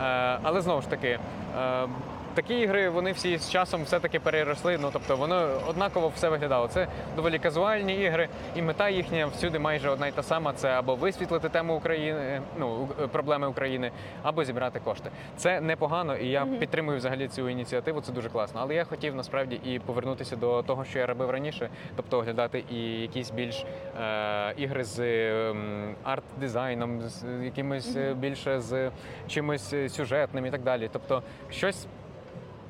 [0.00, 1.18] Е, але знову ж таки.
[1.58, 1.88] е,
[2.34, 4.78] Такі ігри вони всі з часом все-таки переросли.
[4.82, 6.68] Ну тобто воно однаково все виглядало.
[6.68, 10.94] Це доволі казуальні ігри, і мета їхня всюди майже одна й та сама: це або
[10.94, 13.90] висвітлити тему України, ну проблеми України,
[14.22, 15.10] або зібрати кошти.
[15.36, 16.56] Це непогано, і я Мгм.
[16.58, 18.00] підтримую взагалі цю ініціативу.
[18.00, 18.60] Це дуже класно.
[18.62, 22.76] Але я хотів насправді і повернутися до того, що я робив раніше, тобто оглядати і
[23.00, 23.64] якісь більш
[24.00, 28.20] е, ігри з ем, арт-дизайном, з якимось е, Мгм.
[28.20, 28.90] більше з
[29.28, 30.88] чимось е, сюжетним і так далі.
[30.92, 31.86] Тобто щось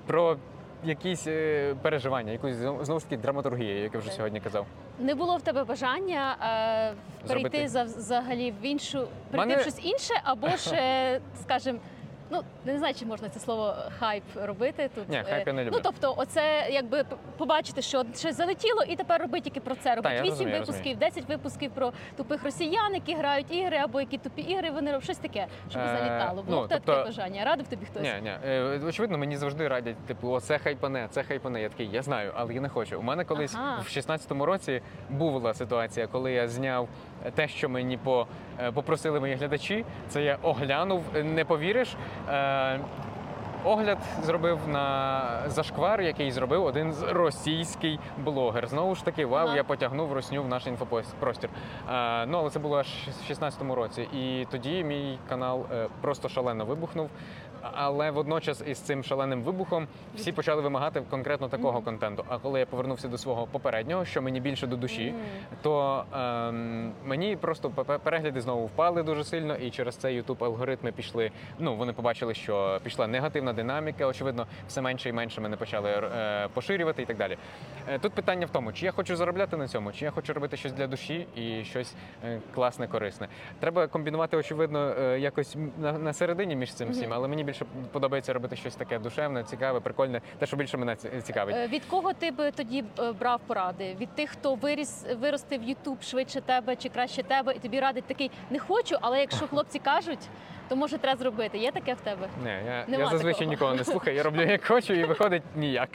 [0.07, 0.37] про.
[0.85, 4.67] Якісь е, переживання, якусь знову ж таки драматургію, як я вже сьогодні казав.
[4.99, 7.69] Не було в тебе бажання е, перейти Зробити.
[7.69, 8.99] за, взагалі в іншу,
[9.31, 11.79] прийти Мене- в щось інше, або ж, е, скажімо,
[12.33, 15.09] ну не знаю, чи можна це слово хайп робити тут.
[15.09, 15.77] Ні, хайп я не Е, люблю.
[15.85, 17.05] Ну тобто, оце якби
[17.39, 19.95] побачити, що щось залетіло, і тепер роби тільки про це.
[19.95, 24.19] Робить я 8 розумію, випусків, 10 випусків про тупих росіян, які грають ігри, або які
[24.19, 26.43] тупі ігри вони роблять щось таке, щоб Е, залітало.
[26.43, 27.45] Було ну, тобто- таке бажання.
[27.45, 28.03] Радив тобі хтось?
[28.03, 28.33] Ні, ні.
[28.47, 31.63] Е, Очевидно, мені завжди радять, типу, о, це хайпане, це хайпане.
[31.63, 32.99] Я такий, я знаю, але я не хочу.
[32.99, 33.81] У мене колись Ага.
[33.87, 36.89] в 16-му році була ситуація, коли я зняв
[37.35, 38.27] те, що мені по,
[38.61, 39.85] е, попросили мої глядачі.
[40.09, 41.97] Це я оглянув, не повіриш.
[42.29, 42.81] Е,
[43.65, 48.69] Огляд зробив на зашквар, який зробив один з російський блогер.
[48.69, 51.51] Знову ж таки, вау, я потягнув росню в наш інфопростір.
[51.91, 52.87] Е, ну але це було аж
[53.29, 54.03] в 16-му році.
[54.03, 55.67] І тоді мій канал
[56.01, 57.11] просто шалено вибухнув.
[57.73, 61.85] Але водночас із цим шаленим вибухом всі почали вимагати конкретно такого Мгм.
[61.85, 62.25] контенту.
[62.29, 65.21] А коли я повернувся до свого попереднього, що мені більше до душі, Мгм.
[65.63, 67.71] то ем, мені просто
[68.05, 71.31] перегляди знову впали дуже сильно, і через це youtube алгоритми пішли.
[71.59, 74.07] Ну вони побачили, що пішла негативна динаміка.
[74.07, 77.37] Очевидно, все менше і менше мене почали е, поширювати і так далі.
[77.89, 80.57] Е, Тут питання в тому, чи я хочу заробляти на цьому, чи я хочу робити
[80.57, 81.95] щось для душі і щось
[82.25, 83.29] е, класне, корисне.
[83.61, 88.33] Треба комбінувати, очевидно, е, якось на, на середині між цим всім, але мені більше подобається
[88.33, 91.57] робити щось таке душевне, цікаве, прикольне, те, що більше мене ці- цікавить.
[91.57, 93.97] Е, Від кого ти би тоді е, брав поради?
[94.01, 98.31] Від тих, хто виріс, виростив Ютуб швидше тебе чи краще тебе, і тобі радить такий
[98.51, 100.19] не хочу, але якщо хлопці кажуть,
[100.73, 101.59] То може треба зробити.
[101.59, 102.29] Є таке в тебе?
[102.45, 103.51] Не, я, Нема я зазвичай такого.
[103.51, 105.89] нікого не слухаю, я роблю як хочу, і виходить ніяк.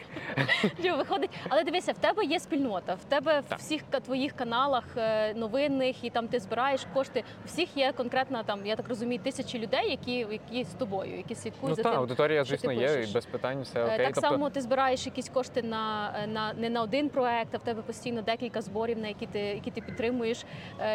[0.97, 2.93] Виходить, але дивися, в тебе є спільнота.
[2.93, 7.23] В тебе в всіх твоїх каналах е, новинних, і там ти збираєш кошти.
[7.43, 11.36] У всіх є конкретна там, я так розумію, тисячі людей, які, які з тобою, які
[11.36, 12.01] слідкують Ну за так, тим.
[12.01, 13.97] аудиторія, що ти звісно, є, і без питань все Е, окей.
[13.97, 17.57] Так тобто, само ти збираєш якісь кошти на, е, на не на один проект, а
[17.57, 20.45] в тебе постійно декілька зборів, на які ти які ти підтримуєш.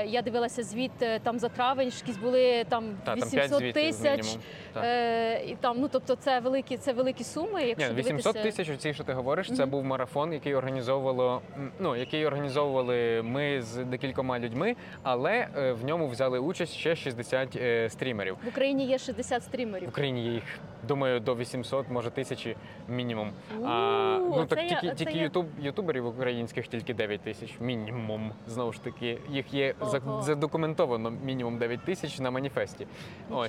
[0.06, 4.38] Я дивилася звіт там за травень, якісь були там та, там 5 800 тисяч.
[4.76, 7.62] Е, і там, ну тобто, це великі, це великі суми.
[7.64, 8.56] Якщо Ні, 800 дивитися...
[8.64, 9.70] тисяч, ці, що ти говориш, це Мгм.
[9.70, 11.42] був марафон, який організовувало
[11.78, 17.56] ну, який організовували ми з декількома людьми, але е, в ньому взяли участь ще 60
[17.56, 18.36] е, стрімерів.
[18.44, 19.88] В Україні є 60 В.
[19.88, 20.42] Україні є їх,
[20.88, 22.56] думаю, до 800, може тисячі
[22.88, 23.32] мінімум.
[23.60, 27.54] У, А, ну так це я- тільки, тільки ютуб, ютуберів українських тільки 9 тисяч.
[27.60, 28.32] Мінімум.
[28.46, 30.22] Знову ж таки, їх є Ого.
[30.22, 32.86] задокументовано мінімум 9 тисяч на маніфесті.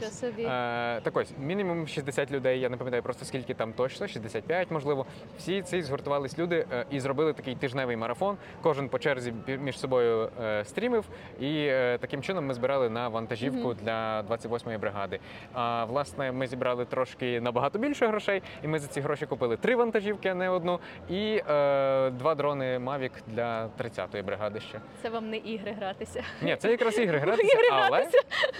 [0.03, 0.43] Нічого собі.
[0.43, 5.05] Е, так ось, мінімум 60 людей, я не пам'ятаю просто скільки там точно, 65, можливо.
[5.37, 8.37] Всі ці згуртувались люди е, і зробили такий тижневий марафон.
[8.61, 11.05] Кожен по черзі між собою е, стрімив,
[11.39, 13.77] і е, таким чином ми збирали на вантажівку Мгм.
[13.83, 15.19] для 28-ї бригади.
[15.53, 19.75] А власне, ми зібрали трошки набагато більше грошей, і ми за ці гроші купили три
[19.75, 20.79] вантажівки, а не одну,
[21.09, 24.81] і е, два дрони Mavic для 30-ї бригади ще.
[25.01, 26.23] Це вам не ігри гратися.
[26.41, 28.07] Ні, це якраз ігри гратися, але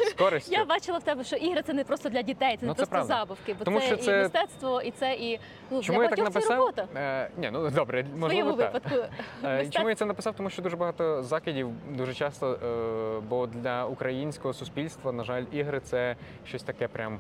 [0.09, 0.51] з користю.
[0.53, 2.77] Я бачила в тебе, що ігри це не просто для дітей, це Ну, не це
[2.85, 3.13] просто правда.
[3.13, 5.39] забавки, бо Тому це що і мистецтво, і це і
[5.71, 6.57] ну Чому для я так багатьох це написав?
[6.57, 6.87] робота.
[6.99, 8.73] Е, ні, ну добре, В можливо, так.
[8.73, 8.95] випадку
[9.43, 9.67] Е.
[9.69, 10.33] Чому я це написав?
[10.35, 15.79] Тому що дуже багато закидів, дуже часто, е, бо для українського суспільства, на жаль, ігри
[15.79, 16.15] це
[16.45, 17.19] щось таке прям.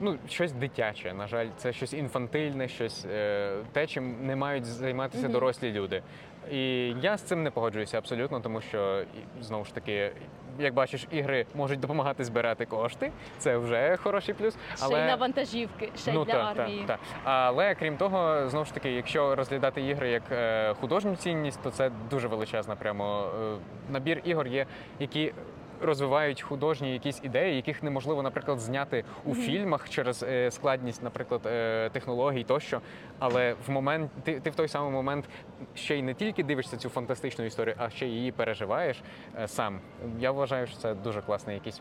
[0.00, 5.28] Ну, щось дитяче, на жаль, це щось інфантильне, щось е, те, чим не мають займатися
[5.28, 6.02] дорослі люди.
[6.50, 9.04] І я з цим не погоджуюся абсолютно, тому що
[9.40, 10.12] знову ж таки,
[10.58, 13.12] як бачиш, ігри можуть допомагати збирати кошти.
[13.38, 14.56] Це вже хороший плюс.
[14.76, 16.84] ще й на вантажівки, ще й ну, для та, армії.
[16.86, 17.00] Та, та.
[17.24, 21.90] Але крім того, знову ж таки, якщо розглядати ігри як е, художню цінність, то це
[22.10, 22.76] дуже величезна.
[22.76, 23.56] Прямо е,
[23.92, 24.66] набір ігор є,
[24.98, 25.32] які.
[25.80, 31.90] Розвивають художні якісь ідеї, яких неможливо, наприклад, зняти у фільмах через е, складність, наприклад, е,
[31.92, 32.80] технологій тощо.
[33.18, 35.28] Але в момент ти, ти в той самий момент
[35.74, 39.02] ще й не тільки дивишся цю фантастичну історію, а ще й її переживаєш
[39.38, 39.80] е, сам.
[40.18, 41.80] Я вважаю, що це дуже класний якийсь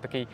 [0.00, 0.28] такий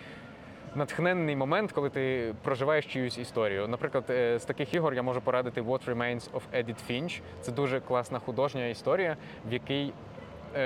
[0.75, 3.69] натхненний момент, коли ти проживаєш чиюсь історію.
[3.69, 7.21] Наприклад, з таких ігор я можу порадити What Remains of Edith Finch.
[7.41, 9.17] Це дуже класна художня історія,
[9.49, 9.93] в якій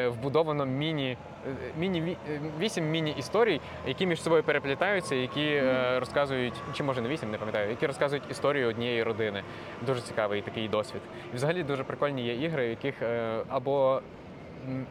[0.09, 1.16] вбудовано міні.
[1.47, 7.09] е, Міні е, вісім міні-історій, які між собою переплітаються, які е, розказують, чи може не
[7.09, 9.43] вісім, не пам'ятаю, які розказують історію однієї родини.
[9.87, 11.01] Дуже цікавий такий досвід.
[11.32, 14.01] І взагалі дуже прикольні є ігри, в яких е, або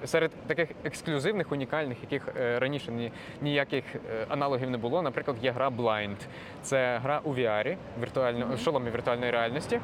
[0.05, 5.01] серед таких ексклюзивних, унікальних, яких е, раніше ні, ніяких е, аналогів не було.
[5.01, 6.15] Наприклад, є гра Blind.
[6.61, 9.81] Це гра у VR, віртуально, в шоломі віртуальної реальності, е,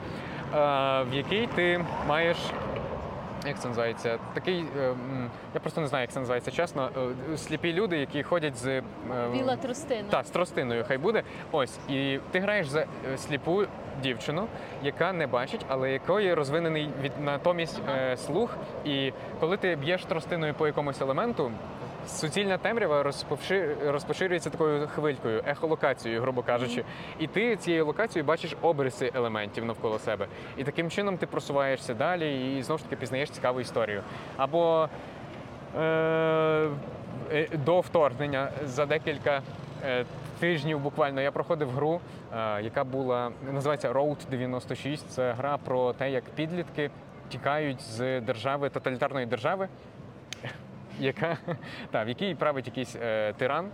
[1.04, 2.38] в якій ти маєш.
[3.48, 4.20] Як це називається?
[4.34, 4.94] Такий, е,
[5.54, 6.90] я просто не знаю, як це називається чесно.
[7.34, 8.84] е, Сліпі люди, які ходять з е,
[9.34, 10.10] Біла тростина.
[10.10, 11.24] Так, з тростиною хай буде.
[11.52, 12.86] Ось, і ти граєш за
[13.18, 13.64] сліпу
[14.04, 14.48] дівчину,
[14.84, 17.82] яка не бачить, але якої розвинений від натомість
[18.26, 18.58] слух.
[18.86, 21.52] І коли ти б'єш тростиною по якомусь елементу,
[22.08, 23.04] суцільна темрява
[23.86, 26.84] розпоширюється такою хвилькою, ехолокацією, грубо кажучи.
[27.20, 30.28] І ти цією локацією бачиш обриси елементів навколо себе.
[30.58, 34.04] І таким чином ти просуваєшся далі і знову ж таки пізнаєш цікаву історію.
[34.38, 34.90] Або
[35.78, 36.70] Е,
[37.32, 39.42] е, до вторгнення за декілька
[39.84, 40.06] е,
[40.40, 42.00] тижнів буквально я проходив гру,
[42.34, 45.10] е, яка була називається Road 96.
[45.10, 46.90] Це гра про те, як підлітки
[47.30, 49.68] тікають з держави тоталітарної держави,
[51.00, 51.38] яка
[51.92, 53.70] та, в якій править якийсь е, тиран.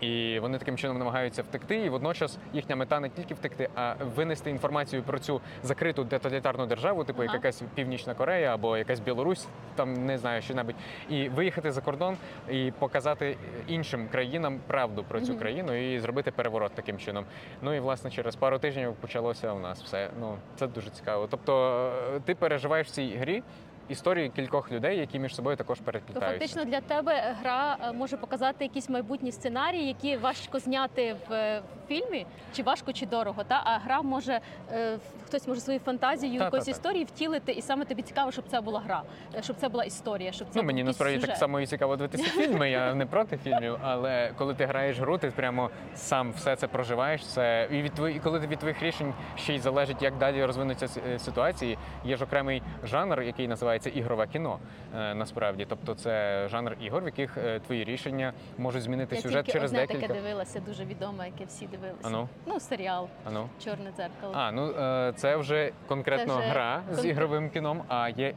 [0.00, 4.50] І вони таким чином намагаються втекти, і водночас їхня мета не тільки втекти, а винести
[4.50, 7.36] інформацію про цю закриту тоталітарну державу, типу як Ага.
[7.36, 10.74] якась Північна Корея або якась Білорусь, там не знаю, що небудь,
[11.08, 12.16] і виїхати за кордон
[12.50, 13.36] і показати
[13.66, 17.24] іншим країнам правду про цю країну і зробити переворот таким чином.
[17.62, 20.10] Ну і власне через пару тижнів почалося у нас все.
[20.20, 21.26] Ну це дуже цікаво.
[21.30, 23.42] Тобто е, ти переживаєш в цій грі.
[23.88, 26.30] Історії кількох людей, які між собою також переплітаються.
[26.30, 31.62] фактично для тебе гра е, може показати якісь майбутні сценарії, які важко зняти в, е,
[31.88, 32.26] фільмі,
[32.56, 33.44] чи важко, чи дорого.
[33.44, 34.40] Та а гра може
[34.72, 36.76] е, в- хтось може свою фантазію Та, якоїсь та, та.
[36.76, 39.02] історії втілити, і саме тобі цікаво, щоб це була гра,
[39.36, 41.96] е, щоб це була історія, щоб це Ну, був мені насправді так само і цікаво
[41.96, 42.70] дивитися фільми.
[42.70, 47.26] Я не проти фільмів, але коли ти граєш гру, ти прямо сам все це проживаєш.
[47.26, 51.18] Це і від твої, коли від твоїх рішень ще й залежить, як далі розвинуться е,
[51.18, 51.78] ситуації.
[52.04, 54.58] Є ж окремий жанр, який називається ігрове кіно.
[54.96, 59.70] е, Насправді, тобто це жанр ігор, в яких твої рішення можуть змінити Я сюжет через
[59.70, 60.06] одне декілька.
[60.06, 61.98] таке дивилася, дуже відоме, яке всі дивилися.
[62.08, 63.48] Ану, Ну, серіал ану.
[63.64, 64.32] Чорне дзеркало.
[64.36, 67.82] А, ну е, це вже конкретно Це вже гра з конкрет- ігровим кіном.
[67.88, 68.34] А є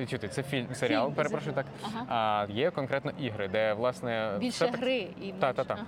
[0.00, 1.66] е, чути, це фільм, серіал, Фільм, перепрошую так.
[1.82, 2.06] Ага.
[2.08, 5.74] А є конкретно ігри, де власне Більше все так- гри і Та-та-та.
[5.74, 5.84] Ага.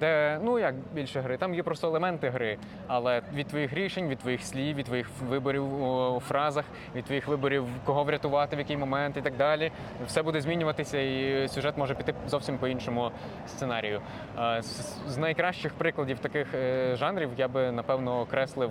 [0.00, 4.18] де ну як більше гри, там є просто елементи гри, але від твоїх рішень, від
[4.18, 6.64] твоїх слів, від твоїх виборів у фразах,
[6.94, 9.72] від твоїх виборів, кого врятувати, в який момент і так далі,
[10.06, 13.10] все буде змінюватися, і сюжет може піти зовсім по іншому
[13.46, 14.00] сценарію.
[14.38, 18.70] Е, З, з найкращих прикладів таких е, жанрів я би напевно окреслив.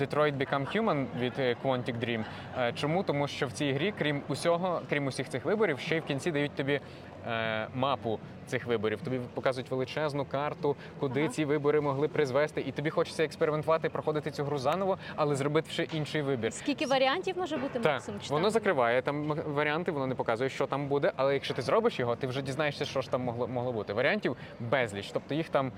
[0.00, 2.24] Detroit Become Human від е, Quantic Dream.
[2.58, 3.02] Е, Чому?
[3.02, 6.30] Тому що в цій грі, крім усього, крім усіх цих виборів, ще й в кінці
[6.30, 6.80] дають тобі
[7.26, 9.00] е, мапу цих виборів.
[9.00, 11.28] Тобі показують величезну карту, куди Ага.
[11.28, 15.82] ці вибори могли призвести, і тобі хочеться експериментувати, проходити цю гру заново, але зробити ще
[15.82, 16.52] інший вибір.
[16.52, 18.20] Скільки варіантів може бути Так, максимум?
[18.20, 21.12] Чи воно закриває там варіанти, воно не показує, що там буде.
[21.16, 23.92] Але якщо ти зробиш його, ти вже дізнаєшся, що ж там могло, могло бути.
[23.92, 25.10] Варіантів безліч.
[25.12, 25.72] Тобто їх там.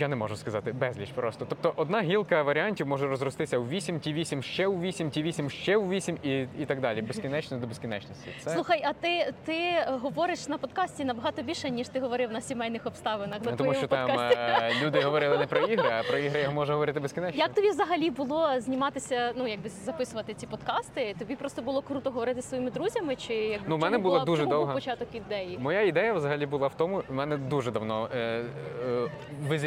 [0.00, 1.46] Я не можу сказати, безліч просто.
[1.48, 5.50] Тобто одна гілка варіантів може розростися у 8, ті 8 ще у 8, ті 8
[5.50, 7.02] ще у 8 і, і так далі.
[7.02, 8.28] Безкінечно до безкінечності.
[8.40, 9.72] Це Слухай, а ти, ти
[10.02, 13.44] говориш на подкасті набагато більше, ніж ти говорив на сімейних обставинах.
[13.44, 14.38] На тому, що там подкасті.
[14.38, 17.38] е, люди говорили не про ігри, а про ігри я можу говорити безкінечно.
[17.40, 21.14] Як тобі взагалі було зніматися, ну якби записувати ці подкасти?
[21.18, 23.16] Тобі просто було круто говорити зі своїми друзями?
[23.16, 25.58] Чи якби Ну, мене була була- дуже довга- початок ідеї?
[25.58, 28.42] Моя ідея взагалі була в тому, в мене дуже давно е, е,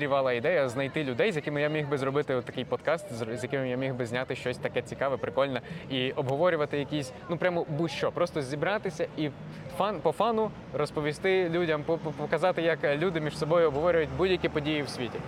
[0.08, 3.78] визрівала ідея знайти людей, з якими я міг би зробити такий подкаст, з якими я
[3.78, 9.08] міг би зняти щось таке цікаве, прикольне і обговорювати якісь, ну прямо будь-що, просто зібратися
[9.18, 9.30] і
[9.78, 14.82] фан по фану розповісти людям, по- по- показати, як люди між собою обговорюють будь-які події
[14.82, 15.20] в світі.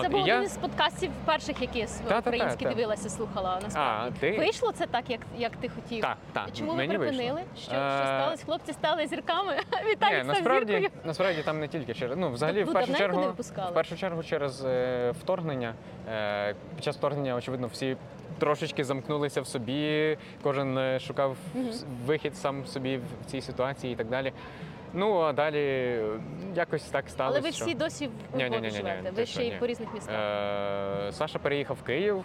[0.00, 0.34] І це був я...
[0.34, 2.70] один із подкастів перших, які Та-та-та, українські та.
[2.70, 4.16] дивилася, слухала А, насправді.
[4.20, 4.38] ти?
[4.38, 6.02] Вийшло це так, як, як ти хотів?
[6.02, 6.48] Так, так.
[6.58, 7.12] Чому ви припинили?
[7.32, 7.40] вийшло.
[7.56, 8.44] Що, що Е, сталося?
[8.44, 9.56] Хлопці стали зірками.
[9.90, 10.90] Віталій Ні, насправді, зіркою.
[11.04, 13.26] насправді там не тільки через ну взагалі в першу чергу не
[13.70, 15.74] в першу чергу через е, вторгнення.
[16.12, 17.96] Е, під час вторгнення, очевидно, всі
[18.38, 20.18] трошечки замкнулися в собі.
[20.42, 21.68] Кожен е, шукав Мгм.
[21.68, 24.32] с- вихід сам собі в цій ситуації і так далі.
[24.94, 26.02] Ну а далі е,
[26.56, 27.38] якось так сталося.
[27.38, 29.10] Але ви що- всі досі в Ні-ні-ні-ні, живете.
[29.10, 30.14] Ви що, ще й по різних містах.
[30.14, 32.24] Е, Саша переїхав в Київ.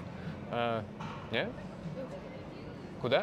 [0.53, 0.82] Е,
[1.32, 1.45] ні?
[3.01, 3.22] Куди?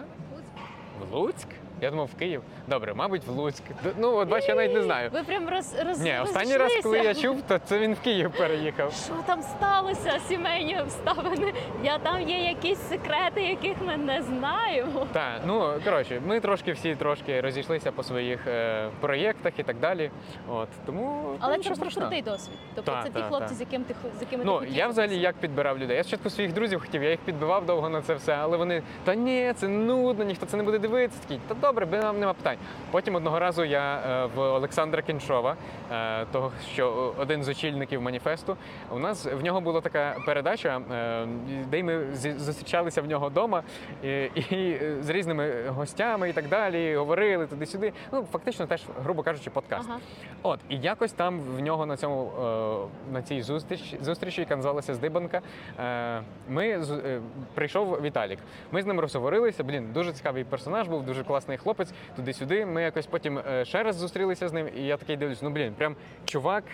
[1.10, 1.48] В Луцьк?
[1.80, 2.42] Я думав, в Київ.
[2.68, 3.62] Добре, мабуть, в Луцьк.
[3.98, 5.10] Ну, от бач, я навіть не знаю.
[5.12, 8.32] Ви прям роз, роз Ні, останній раз, коли я чув, то це він в Київ
[8.38, 8.92] переїхав.
[8.92, 11.52] Що там сталося, сімейні обставини?
[11.84, 15.06] Я там є якісь секрети, яких ми не знаємо.
[15.12, 20.10] Так, ну коротше, ми трошки всі трошки розійшлися по своїх е, проєктах і так далі.
[20.48, 22.58] От тому Але ну, це був крутий досвід.
[22.74, 23.56] Тобто Так, це ті так, хлопці, так.
[23.56, 25.96] з яким ти з якими Ну ти я взагалі як підбирав людей.
[25.96, 29.14] Я спочатку своїх друзів хотів, я їх підбивав довго на це все, але вони та
[29.14, 31.20] ні, це нудно, ніхто це не буде дивитися.
[31.22, 32.58] Такий, та добре, нам нема питань.
[32.90, 35.56] Потім одного разу я е, в Олександра Кіншова,
[35.92, 38.56] е, того що один з очільників маніфесту.
[38.90, 41.26] У нас в нього була така передача, е,
[41.68, 43.62] де ми зустрічалися в нього вдома
[44.02, 46.96] і, і з різними гостями і так далі.
[46.96, 47.92] Говорили туди-сюди.
[48.12, 49.88] Ну фактично, теж, грубо кажучи, подкаст.
[49.90, 49.98] Ага.
[50.42, 52.32] От і якось там в нього на цьому
[53.12, 55.40] на цій зустріч зустрічі, яка називалася Здибанка.
[56.48, 56.82] Ми
[57.54, 58.38] прийшов Віталік.
[58.72, 59.64] Ми з ним розговорилися.
[59.64, 61.92] Блін, дуже цікавий персонаж був, дуже класний хлопець.
[62.16, 62.66] Туди-сюди.
[62.66, 65.74] Ми якось потім е, ще раз зустрілися з ним, і я такий дивлюсь, ну блін,
[65.74, 66.64] прям чувак.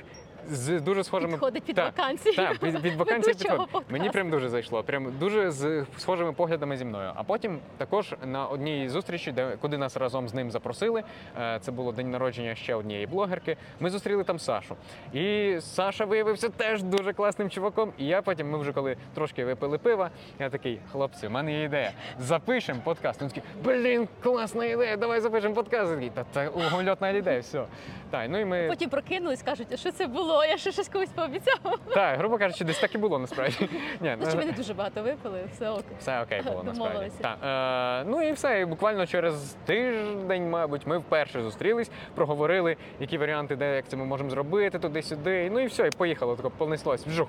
[0.50, 2.34] З дуже схожими Підходить під Так, вакансію.
[2.36, 3.72] Так, під, під вакансію ведучого підходить.
[3.72, 3.92] подкасту.
[3.92, 4.82] Мені прям дуже зайшло.
[4.82, 7.12] Прям дуже з схожими поглядами зі мною.
[7.14, 11.02] А потім також на одній зустрічі, де куди нас разом з ним запросили.
[11.40, 13.56] е, Це було день народження ще однієї блогерки.
[13.80, 14.76] Ми зустріли там Сашу.
[15.12, 17.92] І Саша виявився теж дуже класним чуваком.
[17.98, 21.64] І я потім, ми вже коли трошки випили пива, я такий, хлопці, в мене є
[21.64, 21.90] ідея.
[22.18, 23.22] Запишемо подкаст.
[23.22, 25.90] Він такий, блін, класна ідея, давай запишемо подкаст.
[25.90, 27.64] Я такий, Та це угольотна ідея, все.
[28.10, 30.31] Так, ну і ми Потім прокинулись, кажуть, а що це було?
[30.48, 31.58] Я ще щось колись пообіцяв.
[31.94, 33.68] так, грубо кажучи, десь так і було насправді.
[34.00, 35.84] Ні, Ну, чи ви не дуже багато випили, все ок.
[35.98, 37.10] Все окей було насправді.
[37.20, 38.60] Так, е, ну і все.
[38.60, 44.04] І буквально через тиждень, мабуть, ми вперше зустрілись, проговорили, які варіанти, де як це ми
[44.04, 45.50] можемо зробити, туди-сюди.
[45.52, 47.06] Ну і все, і поїхало, тако понеслось.
[47.06, 47.28] Вжух.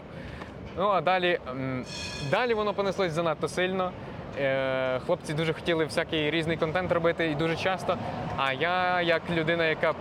[0.77, 1.85] Ну а далі, м,
[2.31, 3.91] далі воно понеслось занадто сильно.
[4.39, 7.97] Е, Хлопці дуже хотіли всякий різний контент робити і дуже часто.
[8.37, 9.93] А я, як людина, яка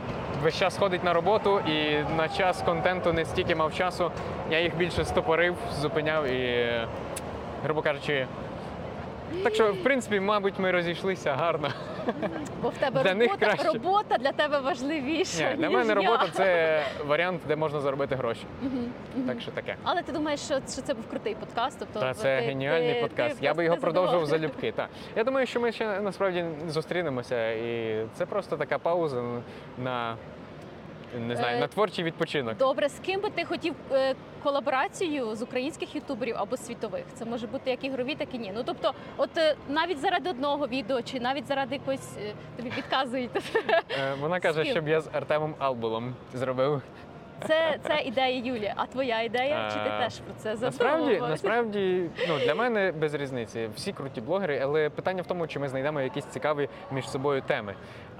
[0.43, 4.11] весь час ходить на роботу і на час контенту не стільки мав часу,
[4.51, 6.71] я їх більше стопорив, зупиняв і,
[7.65, 8.27] грубо кажучи,
[9.45, 11.69] так що, в принципі, мабуть, ми розійшлися гарно.
[12.63, 13.69] Бо в тебе Для робота, краще.
[13.69, 15.51] робота для тебе важливіша.
[15.51, 15.95] Ні, для ніж мене я.
[15.95, 18.45] робота це варіант, де можна заробити гроші.
[19.27, 19.77] Так що таке.
[19.83, 21.77] Але ти думаєш, що, що це був крутий подкаст?
[21.79, 23.39] Тобто Та це ти- геніальний ти- подкаст.
[23.41, 24.73] ти Я би його продовжував залюбки.
[24.73, 24.89] Так.
[25.17, 29.23] Я думаю, що ми ще насправді зустрінемося, і це просто така пауза
[29.79, 30.17] на
[31.19, 32.57] не знаю, Е, на творчий відпочинок.
[32.57, 37.05] Добре, з ким би ти хотів е, колаборацію з українських ютуберів або світових?
[37.15, 38.53] Це може бути як ігрові, так і ні.
[38.55, 43.31] Ну тобто, от е, навіть заради одного відео, чи навіть заради якоїсь е, тобі підказують.
[44.21, 46.83] Вона каже, щоб я з Артемом Албулом зробив.
[47.47, 48.73] Це, це ідея Юлі.
[48.77, 49.69] А твоя ідея?
[49.73, 53.69] Чи ти Е, теж про це Насправді, насправді, ну для мене без різниці.
[53.77, 57.75] Всі круті блогери, але питання в тому, чи ми знайдемо якісь цікаві між собою теми.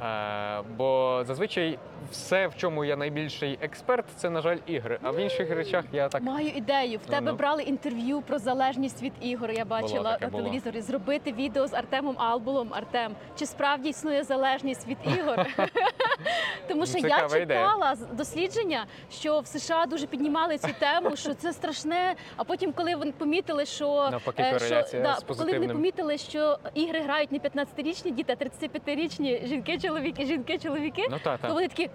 [0.05, 1.79] Е, бо зазвичай
[2.11, 4.99] все, в чому я найбільший експерт, це, на жаль, ігри.
[5.03, 6.99] А в інших речах я так Маю ідею.
[6.99, 7.37] В тебе Ну.
[7.39, 9.51] брали інтерв'ю про залежність від ігор.
[9.51, 10.43] Я бачила таке, на було.
[10.43, 10.81] телевізорі.
[10.81, 12.69] Зробити відео з Артемом Албулом.
[12.75, 15.47] Артем, чи справді існує залежність від ігор?
[16.69, 22.15] Тому що я читала дослідження, що в США дуже піднімали цю тему, що це страшне.
[22.37, 26.59] А потім, коли вони помітили, що, Навпаки, е, кореляція да, з коли вони помітили, що
[26.75, 31.91] ігри грають не 15-річні діти, а 35-річні жінки-чоловіки, жінки-чоловіки, ну та то вони такі.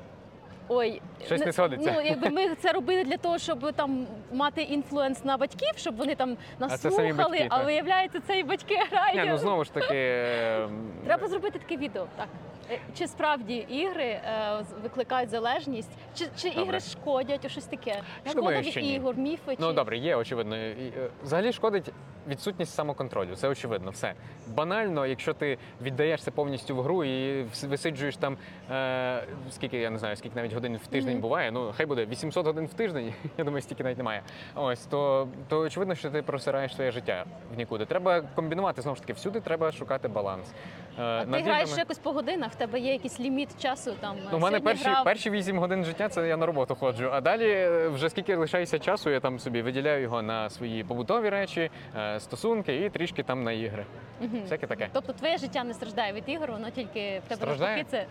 [0.70, 1.94] Ой, Щось не сходиться.
[1.96, 6.16] Ну, якби ми це робили для того, щоб там мати інфлюенс на батьків, щоб вони
[6.16, 9.24] там нас А слухали, батьки, а виявляється, це і батьки грають.
[9.24, 9.88] Ні, ну знову ж таки.
[9.94, 10.70] е,
[11.06, 12.08] Треба зробити таке відео.
[12.16, 12.28] Так
[12.98, 16.64] чи справді ігри е, викликають залежність, чи, чи Добре.
[16.64, 18.02] ігри шкодять, о щось таке?
[18.30, 18.94] Шкода від ні.
[18.96, 20.56] ігор, міфи Ну чи добре, є очевидно.
[20.56, 20.92] Е,
[21.24, 21.92] Взагалі шкодить
[22.28, 23.36] відсутність самоконтролю.
[23.36, 23.92] Це очевидно.
[23.92, 24.14] Все
[24.48, 28.38] банально, якщо ти віддаєшся повністю в гру і висиджуєш там
[28.72, 31.22] е, скільки я не знаю, скільки навіть годин в тиждень Мгм.
[31.22, 31.52] буває.
[31.52, 33.14] Ну хай буде 800 годин в тиждень.
[33.38, 34.22] Я думаю, стільки навіть немає.
[34.56, 37.86] Ось то, то очевидно, що ти просираєш своє життя в нікуди.
[37.86, 39.14] Треба комбінувати знову ж таки.
[39.14, 40.48] Всюди треба шукати баланс.
[41.00, 42.52] Е, а ти граєш іграми- якось по годинах?
[42.52, 43.94] В тебе є якийсь ліміт часу?
[44.00, 47.10] Там Ну, у мене перші, грав- перші 8 годин життя це я на роботу ходжу.
[47.14, 51.30] А далі е, вже скільки лишається часу, я там собі виділяю його на свої побутові
[51.30, 53.86] речі, е, стосунки і трішки там на ігри.
[54.22, 54.42] Мгм.
[54.42, 54.90] Всяке таке.
[54.94, 58.06] Тобто твоє життя не страждає від ігор, воно тільки в тебе навпаки це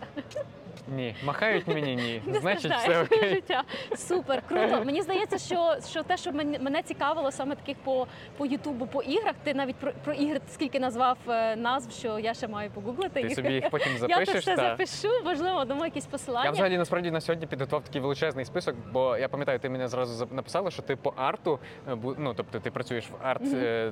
[0.95, 2.21] Ні, махають мені ні.
[2.31, 3.29] не Значить, все окей.
[3.29, 3.63] життя.
[3.95, 4.83] Супер, круто.
[4.85, 8.07] Мені здається, що, що те, що мене, цікавило саме таких по,
[8.37, 9.35] по Ютубу, по іграх.
[9.43, 11.17] Ти навіть про, про ігри скільки назвав
[11.57, 14.61] назв, що я ще маю погуглити Ти собі їх потім я це все та...
[14.61, 16.45] запишу, можливо, дамо якісь посилання.
[16.45, 20.27] Я взагалі насправді на сьогодні підготував такий величезний список, бо я пам'ятаю, ти мене зразу
[20.31, 21.59] написала, що ти по арту,
[21.89, 23.91] е, ну тобто ти працюєш в арт е,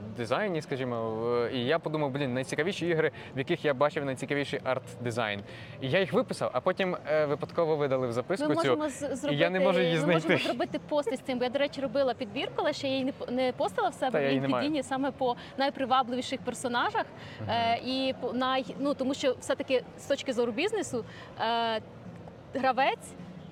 [0.61, 5.41] скажімо, і я подумав, блін, найцікавіші ігри, в яких я бачив найцікавіший арт дизайн.
[5.81, 8.61] І я їх виписав, а потім е, випадково видали в записку Ми цю.
[8.61, 11.37] можемо з- зробити, я не можу її ми можемо зробити пост із цим.
[11.37, 14.45] Бо я, до речі, робила підбірку, але ще я її не, постила в себе в.
[14.45, 17.05] LinkedIn саме по найпривабливіших персонажах.
[17.49, 21.05] Е, і по най, ну, тому що все-таки з точки зору бізнесу
[21.39, 21.81] е,
[22.53, 23.07] гравець.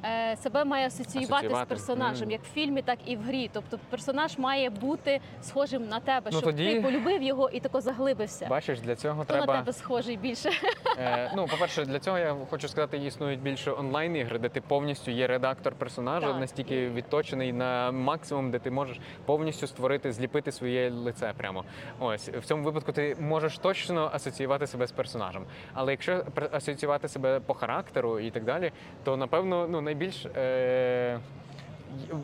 [0.06, 1.66] Е, Себе має асоціювати, Асоціювати.
[1.66, 2.32] з персонажем, Мгм.
[2.32, 3.50] як в фільмі, так і в грі.
[3.54, 7.82] Тобто персонаж має бути схожим на тебе, Ну, щоб тоді- ти полюбив його і тако
[7.82, 8.48] заглибився.
[8.50, 10.50] Бачиш, для цього Хто на тебе схожий більше?
[11.00, 15.28] Е, ну, по-перше, для цього я хочу сказати, існують більше онлайн-ігри, де ти повністю є
[15.28, 16.40] редактор персонажа, Так.
[16.40, 21.64] настільки відточений на максимум, де ти можеш повністю створити, зліпити своє лице прямо.
[22.00, 25.46] Ось в цьому випадку ти можеш точно асоціювати себе з персонажем.
[25.74, 28.72] Але якщо асоціювати себе по характеру і так далі,
[29.04, 30.26] то напевно ну найбільш.
[30.26, 31.20] Е-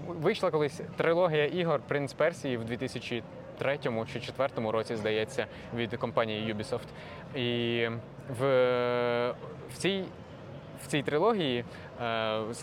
[0.07, 5.45] Вийшла колись трилогія ігор Принц Персії в 2003 чи 2004 році, здається,
[5.75, 6.87] від компанії Ubisoft.
[7.35, 7.87] І
[8.39, 8.43] в,
[9.73, 10.03] в цій.
[10.83, 11.65] В цій трилогії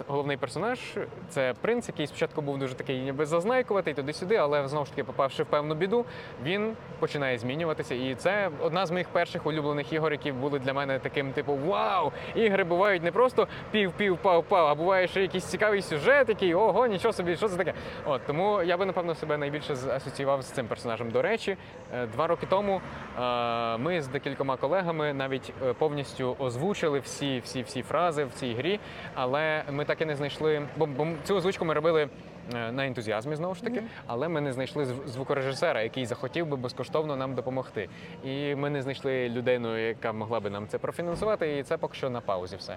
[0.08, 0.80] головний персонаж
[1.28, 5.42] це принц, який спочатку був дуже такий ніби зазнайкуватий туди-сюди, але знову ж таки, попавши
[5.42, 6.04] в певну біду,
[6.44, 7.94] він починає змінюватися.
[7.94, 12.12] І це одна з моїх перших улюблених ігор, які були для мене таким, типу, вау!
[12.34, 17.12] Ігри бувають не просто пів-пів, пав-пав, а буває ще якийсь цікавий сюжет, який ого, нічого
[17.12, 17.74] собі, що це таке.
[18.04, 21.10] От тому я би напевно себе найбільше асоціював з цим персонажем.
[21.10, 21.56] До речі,
[21.94, 22.80] е, два роки тому
[23.18, 28.54] е, ми з декількома колегами навіть е, повністю озвучили всі, всі, всі фрази в цій
[28.54, 28.80] грі,
[29.26, 32.08] але ми так і не знайшли, бо, бо цю озвучку ми робили.
[32.54, 37.16] е, На ентузіазмі знову ж таки, але ми не знайшли звукорежисера, який захотів би безкоштовно
[37.16, 37.88] нам допомогти.
[38.24, 42.10] І ми не знайшли людину, яка могла би нам це профінансувати, і це поки що
[42.10, 42.76] на паузі все.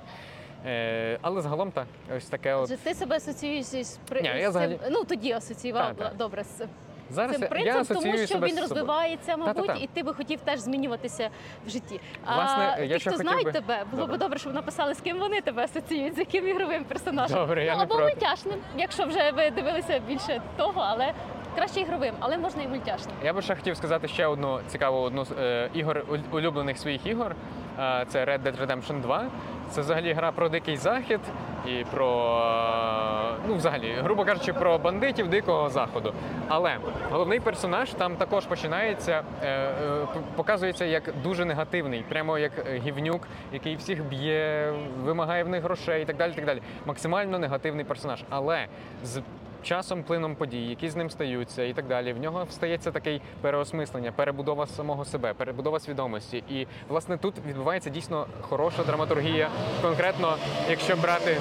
[0.66, 1.86] Е, але загалом так,
[2.18, 2.84] ось таке от.
[2.84, 6.18] Ти себе асоціюєш з при Ні, я взагалі- ну тоді асоціював Так, так.
[6.18, 6.62] добре з
[7.10, 9.80] Зараз цим принцем, тому що себе він розвивається, мабуть, Та-та-та.
[9.84, 11.30] і ти би хотів теж змінюватися
[11.66, 12.00] в житті.
[12.36, 14.18] Власне, а я ті, хто знають би- тебе, було Добре.
[14.18, 17.38] б добре, щоб написали, з ким вони тебе асоціюють, з яким ігровим персонажем.
[17.38, 18.12] Добре, я ну, не або проти.
[18.14, 21.14] мультяшним, якщо вже ви дивилися більше того, але
[21.56, 23.16] краще ігровим, але можна і мультяшним.
[23.24, 27.36] Я би ще хотів сказати ще одну цікаву одну з е, ігор улюблених своїх ігор.
[27.80, 29.26] Е, Це Red Dead Redemption 2.
[29.72, 31.20] Це взагалі гра про дикий захід
[31.66, 32.10] і про
[33.48, 36.14] ну, взагалі, грубо кажучи, про бандитів дикого заходу.
[36.48, 36.78] Але
[37.12, 42.52] головний персонаж там також починається, е, е, показується як дуже негативний, прямо як
[42.86, 46.34] гівнюк, який всіх б'є, вимагає в них грошей і так далі.
[46.34, 46.62] Так далі.
[46.86, 48.24] Максимально негативний персонаж.
[48.30, 48.66] Але
[49.04, 49.22] з
[49.64, 54.12] часом, плином подій, які з ним стаються, і так далі, в нього встається такий переосмислення,
[54.12, 56.44] перебудова самого себе, перебудова свідомості.
[56.50, 59.50] І власне тут відбувається дійсно хороша драматургія.
[59.82, 60.38] Конкретно,
[60.70, 61.38] якщо брати.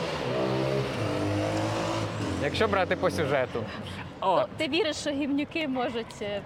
[2.43, 3.63] Якщо брати по сюжету,
[4.21, 4.43] От.
[4.43, 6.43] То ти віриш, що гівнюки можуть е,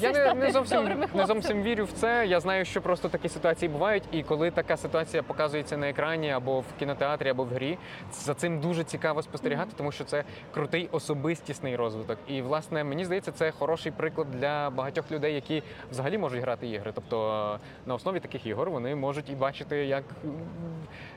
[0.00, 2.26] Я не, не, зовсім, не зовсім вірю в це.
[2.26, 6.60] Я знаю, що просто такі ситуації бувають, і коли така ситуація показується на екрані або
[6.60, 7.78] в кінотеатрі, або в грі,
[8.12, 10.24] за цим дуже цікаво спостерігати, тому що це
[10.54, 12.18] крутий особистісний розвиток.
[12.28, 16.92] І власне мені здається, це хороший приклад для багатьох людей, які взагалі можуть грати ігри.
[16.94, 20.04] Тобто на основі таких ігор вони можуть і бачити як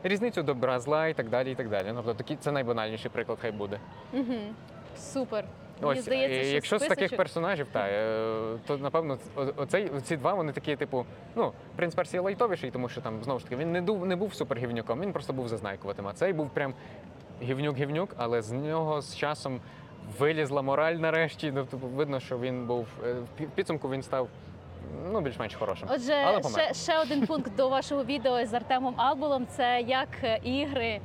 [0.03, 1.51] різницю добра, зла і так далі.
[1.51, 1.91] І так далі.
[1.95, 3.79] Тобто такі це найбанальніший приклад, хай буде.
[4.13, 4.35] Угу.
[4.97, 5.45] Супер.
[5.81, 9.17] Мені Ось, здається, що якщо з таких персонажів, та, е, то напевно
[9.55, 11.05] оцей, ці два вони такі, типу,
[11.35, 14.33] ну, принц Персії лайтовіший, тому що там знову ж таки він не, ду, не був
[14.33, 16.07] супергівнюком, він просто був зазнайкуватим.
[16.07, 16.73] А цей був прям
[17.43, 19.61] гівнюк-гівнюк, але з нього з часом
[20.19, 21.51] вилізла мораль нарешті.
[21.55, 24.27] Ну, типу, видно, що він був е, в пі- підсумку він став
[25.11, 25.87] ну, більш-менш хорошим.
[25.91, 30.39] Отже, Але ще, ще один пункт до вашого відео з Артемом Албулом це як е,
[30.43, 30.99] ігри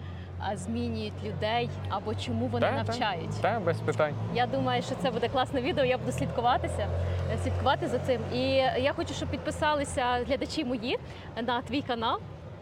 [0.55, 3.41] змінюють людей або чому вони Та, навчають.
[3.41, 4.15] Та, без питань.
[4.35, 5.85] Я думаю, що це буде класне відео.
[5.85, 6.89] Я буду слідкуватися,
[7.33, 8.21] е, слідкувати за цим.
[8.33, 8.41] І
[8.83, 10.99] я хочу, щоб підписалися глядачі мої
[11.47, 12.19] на твій канал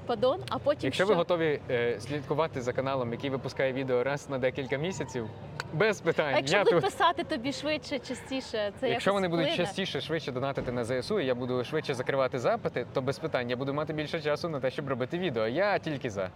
[0.07, 0.41] Падон.
[0.49, 1.13] А потім Якщо що?
[1.13, 5.29] ви готові е, слідкувати за каналом, який випускає відео раз на декілька місяців,
[5.73, 6.35] без питань.
[6.35, 10.33] А якщо Я будуть тут- писати тобі швидше, частіше, це Якщо вони будуть частіше, швидше
[10.33, 13.93] донатити на ЗСУ, і я буду швидше закривати запити, то без питань я буду мати
[13.93, 15.49] більше часу на те, щоб робити відео.
[15.49, 16.31] Я тільки за.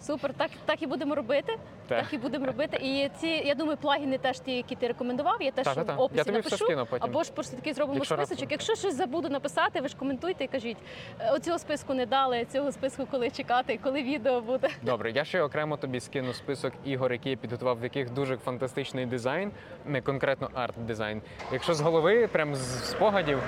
[0.00, 1.58] Супер, так, так і будемо робити.
[1.88, 2.02] Так.
[2.02, 2.76] Так і будемо робити.
[2.82, 5.42] І ці, я думаю, плагіни теж ті, які ти рекомендував.
[5.42, 5.94] Я теж Та-та-та.
[5.94, 6.64] в описі Я тобі все напишу.
[6.64, 7.10] скину потім.
[7.10, 8.40] Або ж просто такий зробимо Якщо списочок.
[8.40, 8.48] раптом.
[8.50, 10.76] Якщо щось забуду написати, ви ж коментуйте і кажіть,
[11.20, 14.68] «Е, оцього списку не дали, цього списку коли чекати, коли відео буде.
[14.82, 19.06] Добре, я ще окремо тобі скину список ігор, які я підготував, в яких дуже фантастичний
[19.06, 19.50] дизайн,
[19.86, 21.22] не конкретно арт-дизайн.
[21.52, 23.38] Якщо з голови, прям з спогадів,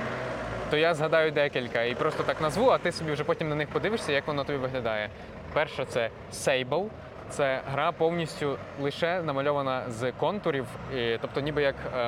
[0.71, 3.69] то я згадаю декілька і просто так назву, а ти собі вже потім на них
[3.69, 5.11] подивишся, як воно тобі виглядає.
[5.53, 6.87] Перша це Sable.
[7.29, 11.99] Це гра повністю лише намальована з контурів, і, тобто ніби як, е,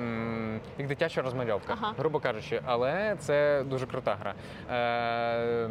[0.00, 1.94] м, як дитяча розмальовка, Ага.
[1.98, 4.34] грубо кажучи, але це дуже крута гра.
[4.76, 5.70] Е,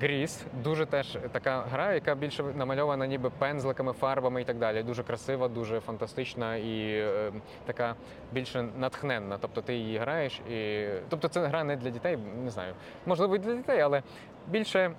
[0.00, 4.82] Гріс дуже теж така гра, яка більше намальована ніби пензликами, фарбами і так далі.
[4.82, 7.32] Дуже красива, дуже фантастична і е,
[7.66, 7.94] така
[8.32, 9.38] більше натхненна.
[9.40, 12.74] Тобто ти її граєш, і тобто це гра не для дітей, не знаю.
[13.06, 14.02] Можливо, і для дітей, але
[14.48, 14.90] більше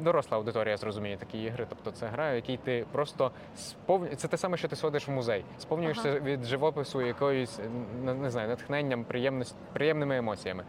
[0.00, 1.66] доросла аудиторія зрозуміє такі ігри.
[1.68, 4.14] Тобто це гра, в якій ти просто сповню...
[4.16, 5.44] Це те саме, що ти сходиш в музей.
[5.58, 6.18] Сповнюєшся Ага.
[6.18, 7.60] від живопису якоюсь
[8.04, 10.64] не, не знаю, натхненням, приємність, приємними емоціями.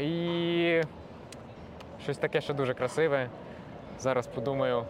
[0.00, 0.80] І
[2.02, 3.28] щось таке, що дуже красиве.
[3.98, 4.84] Зараз подумаю,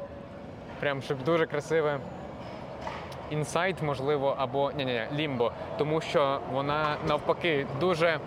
[0.80, 2.00] прям щоб дуже красиве.
[3.32, 8.18] Інсайт, можливо, або ні, ні, лімбо, тому що вона навпаки дуже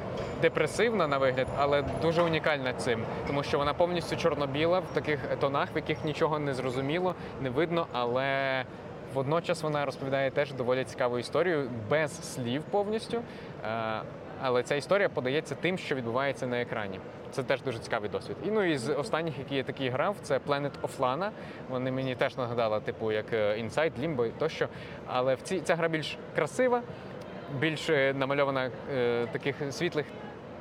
[0.41, 5.69] депресивна на вигляд, але дуже унікальна цим, тому що вона повністю чорно-біла в таких тонах,
[5.73, 8.63] в яких нічого не зрозуміло, не видно, але
[9.13, 13.21] водночас вона розповідає теж доволі цікаву історію без слів повністю.
[14.41, 16.99] Але ця історія подається тим, що відбувається на екрані.
[17.31, 18.37] Це теж дуже цікавий досвід.
[18.45, 21.29] І ну і з останніх, які я такі грав, це Planet of Lana.
[21.69, 24.67] Вони мені теж нагадали, типу, як е, Inside, Limbo тощо.
[25.07, 26.81] Але в цій ця гра більш красива,
[27.59, 30.05] більш е, намальована е, таких світлих,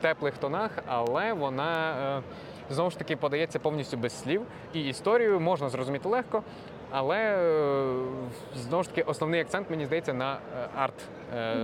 [0.00, 2.22] теплих тонах, але вона е,
[2.74, 4.42] знову ж таки подається повністю без слів.
[4.72, 6.42] І історію можна зрозуміти легко.
[6.96, 7.38] Але е,
[8.54, 10.94] знову ж таки основний акцент мені здається на е, арт,
[11.36, 11.56] е,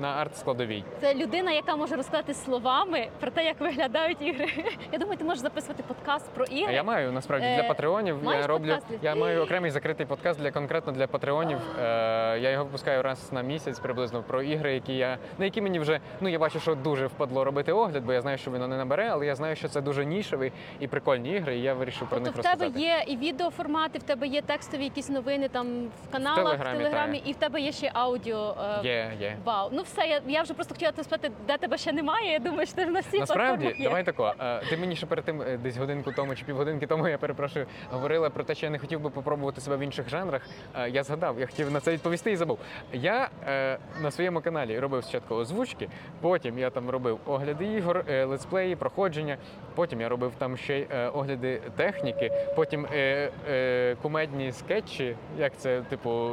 [0.00, 0.84] на арт складовій.
[1.00, 4.46] Це людина, яка може розказати словами про те, як виглядають ігри.
[4.92, 6.74] Я думаю, ти можеш записувати подкаст про ігри.
[6.74, 8.24] я маю насправді для патреонів.
[8.24, 11.58] маєш Я роблю подкаст я маю окремий закритий подкаст для конкретно для патреонів.
[11.78, 16.00] Я його випускаю раз на місяць приблизно про ігри, які я на які мені вже
[16.20, 19.08] ну я бачу, що дуже впадло робити огляд, бо я знаю, що воно не набере,
[19.12, 22.42] але я знаю, що це дуже нішеві і прикольні ігри, і я вирішив про Тобто
[22.42, 25.66] них в тебе є і відеоформати, в тебе є текстові якісь новини там
[26.08, 28.54] в каналах, в Телеграмі, телеграмі, і в тебе є ще аудіо.
[28.84, 29.36] е, Є, є.
[29.44, 32.32] Вау, ну все, я, я вже просто хотіла тебе спитати, де тебе ще немає.
[32.32, 33.84] Я думаю, що ти на всіх Насправді, є.
[33.84, 34.34] давай тако.
[34.40, 37.66] е, Ти мені ще перед тим е, десь годинку тому чи півгодинки тому я перепрошую,
[37.90, 40.42] говорила про те, що я не хотів би попробувати себе в інших жанрах.
[40.88, 42.58] Я згадав, я хотів на це відповісти і забув.
[42.92, 43.28] Я
[44.02, 45.88] на своєму каналі робив спочатку озвучки,
[46.20, 49.36] потім я там робив огляди ігор, летсплеї, проходження.
[49.74, 56.30] Потім я робив там ще огляди техніки, потім е, е, кумедні скетчі, як це, типу,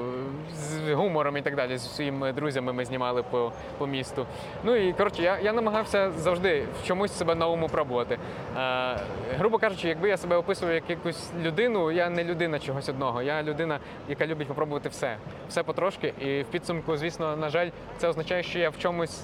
[0.53, 1.77] з гумором і так далі.
[1.77, 4.25] З своїми друзями ми знімали по, по місту.
[4.63, 8.17] Ну і коротше, я, я намагався завжди в чомусь себе новому пробувати.
[8.57, 8.99] Е,
[9.37, 13.21] грубо кажучи, якби я себе описував як якусь людину, я не людина чогось одного.
[13.21, 13.79] Я людина,
[14.09, 15.17] яка любить попробувати все,
[15.49, 16.13] все потрошки.
[16.19, 19.23] І в підсумку, звісно, на жаль, це означає, що я в чомусь.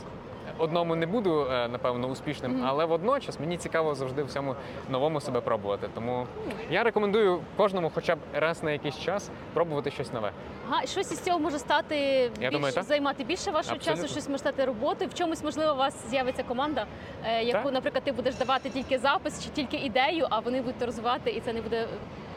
[0.61, 2.65] Одному не буду, е, напевно, успішним, Мгм.
[2.67, 4.55] але водночас мені цікаво завжди всьому
[4.89, 5.87] новому себе пробувати.
[5.95, 6.27] Тому
[6.71, 10.31] я рекомендую кожному, хоча б раз на якийсь час, пробувати щось нове.
[10.69, 14.03] Ага, щось із цього може стати більш, думаю, займати більше вашого Абсолютно.
[14.03, 15.09] часу, щось може стати роботою.
[15.09, 16.85] В чомусь можливо у вас з'явиться команда,
[17.25, 17.73] е, яку, Так.
[17.73, 21.53] наприклад, ти будеш давати тільки запис чи тільки ідею, а вони будуть розвивати, і це
[21.53, 21.87] не буде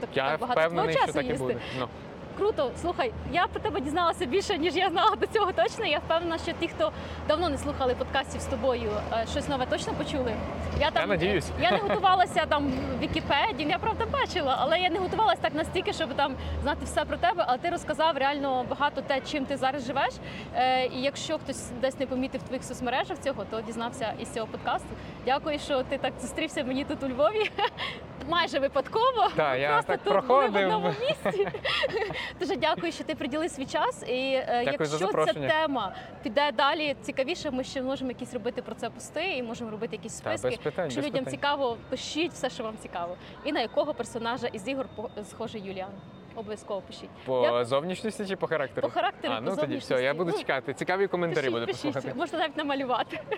[0.01, 1.45] так, Я так багато твого що часу так і їсти.
[1.45, 1.59] буде.
[1.81, 1.89] Ну.
[2.37, 5.87] Круто, слухай, я про тебе дізналася більше, ніж я знала до цього точно.
[5.87, 6.93] Я впевнена, що ті, хто
[7.29, 10.35] давно не слухали подкастів з тобою, е, щось нове точно почули.
[10.81, 11.51] Я там надіюсь.
[11.61, 15.93] я не готувалася там в Вікіпедії, я правда бачила, але я не готувалася так настільки,
[15.93, 17.45] щоб там знати все про тебе.
[17.49, 20.15] Але ти розказав реально багато те, чим ти зараз живеш.
[20.55, 24.47] Е, і якщо хтось десь не помітив в твоїх соцмережах цього, то дізнався із цього
[24.47, 24.89] подкасту.
[25.25, 27.51] Дякую, що ти так зустрівся мені тут у Львові.
[28.29, 29.29] Майже випадково.
[29.37, 30.67] Так, я Просто так тут були в проходив.
[30.67, 31.49] одному місці.
[32.41, 34.03] Дуже дякую, що ти приділив свій час.
[34.09, 35.49] І е, Дякую за якщо ця запрошення.
[35.49, 39.97] тема піде далі цікавіше, ми ще можемо якісь робити про це пости і можемо робити
[39.97, 40.61] якісь Та, без списки.
[40.63, 41.39] питань, Якщо без людям питань.
[41.41, 43.17] цікаво, пишіть все, що вам цікаво.
[43.45, 45.91] І на якого персонажа із ігор по- схожий Юліан.
[46.37, 47.11] Обов'язково пишіть.
[47.25, 48.89] По Я- зовнішності чи по характеру?
[48.89, 50.75] По характеру, А, по ну тоді все, я буду Ну, чекати.
[50.75, 52.01] Цікаві коментарі буду пишіть, послухати.
[52.07, 52.19] пишіть.
[52.21, 53.21] Можна навіть намалювати.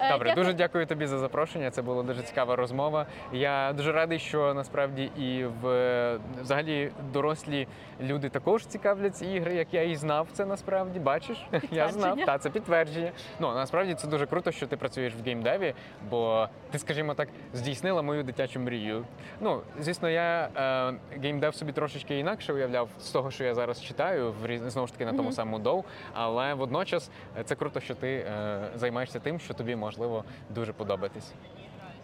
[0.00, 1.70] Е, Добре, дуже дякую тобі за запрошення.
[1.70, 3.06] Це була дуже цікава розмова.
[3.32, 7.66] Я дуже радий, що насправді і в взагалі дорослі
[8.00, 10.98] люди також цікавляться іграми, як я і знав це насправді.
[10.98, 12.18] Бачиш, я знав.
[12.26, 13.10] Та це підтвердження.
[13.40, 15.74] Ну насправді це дуже круто, що ти працюєш в геймдеві,
[16.10, 19.04] бо ти, скажімо так, здійснила мою дитячу мрію.
[19.40, 24.34] Ну, звісно, я е, геймдев собі трошечки інакше уявляв з того, що я зараз читаю,
[24.42, 25.32] в знову ж таки на тому Мгм.
[25.32, 25.84] самому DOU.
[26.12, 31.32] Але водночас е, це круто, що ти е, займаєшся тим, що тобі можливо дуже подобатись.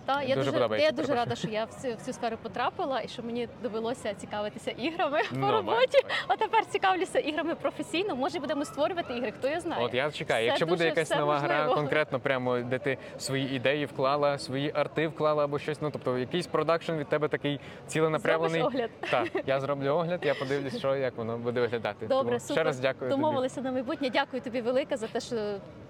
[0.06, 3.00] Та, я Дуже дуже, я дуже рада, що я в цю, в цю сферу потрапила
[3.00, 5.98] і що мені довелося цікавитися іграми Ну, по роботі.
[6.28, 8.16] А тепер цікавлюся іграми професійно.
[8.16, 9.84] Може, будемо створювати ігри, хто я знає.
[9.84, 10.40] От я чекаю.
[10.40, 15.08] Все Якщо буде якась нова гра, конкретно прямо де ти свої ідеї вклала, свої арти
[15.08, 15.82] вклала або щось.
[15.82, 18.60] Ну тобто якийсь продакшн від тебе такий ціленаправлений.
[18.60, 18.90] Зробиш огляд.
[19.10, 22.06] Так, я зроблю огляд, я подивлюсь, що як воно буде виглядати.
[22.06, 22.54] Добре, Тому супер.
[22.54, 23.10] ще раз дякую.
[23.10, 23.22] тобі.
[23.22, 24.10] Домовилися на майбутнє.
[24.10, 25.36] Дякую тобі велике за те, що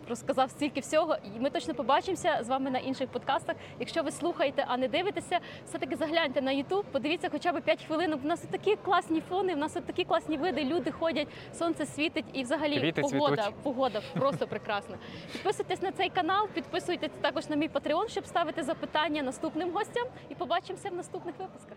[0.08, 1.16] розказав стільки всього.
[1.36, 3.56] І ми точно побачимося з вами на інших подкастах.
[3.80, 7.84] Якщо ви слухаєте, а не дивитеся, все таки загляньте на YouTube, подивіться хоча б 5
[7.84, 8.14] хвилин.
[8.24, 10.64] У нас тут такі класні фони, у нас тут такі класні види.
[10.64, 11.28] Люди ходять,
[11.58, 13.54] сонце світить і взагалі Квіти погода, цвітуть.
[13.62, 14.96] погода просто прекрасна.
[15.32, 20.06] Підписуйтесь на цей канал, підписуйтесь також на мій Patreon, щоб ставити запитання наступним гостям.
[20.28, 21.76] І побачимося в наступних випусках.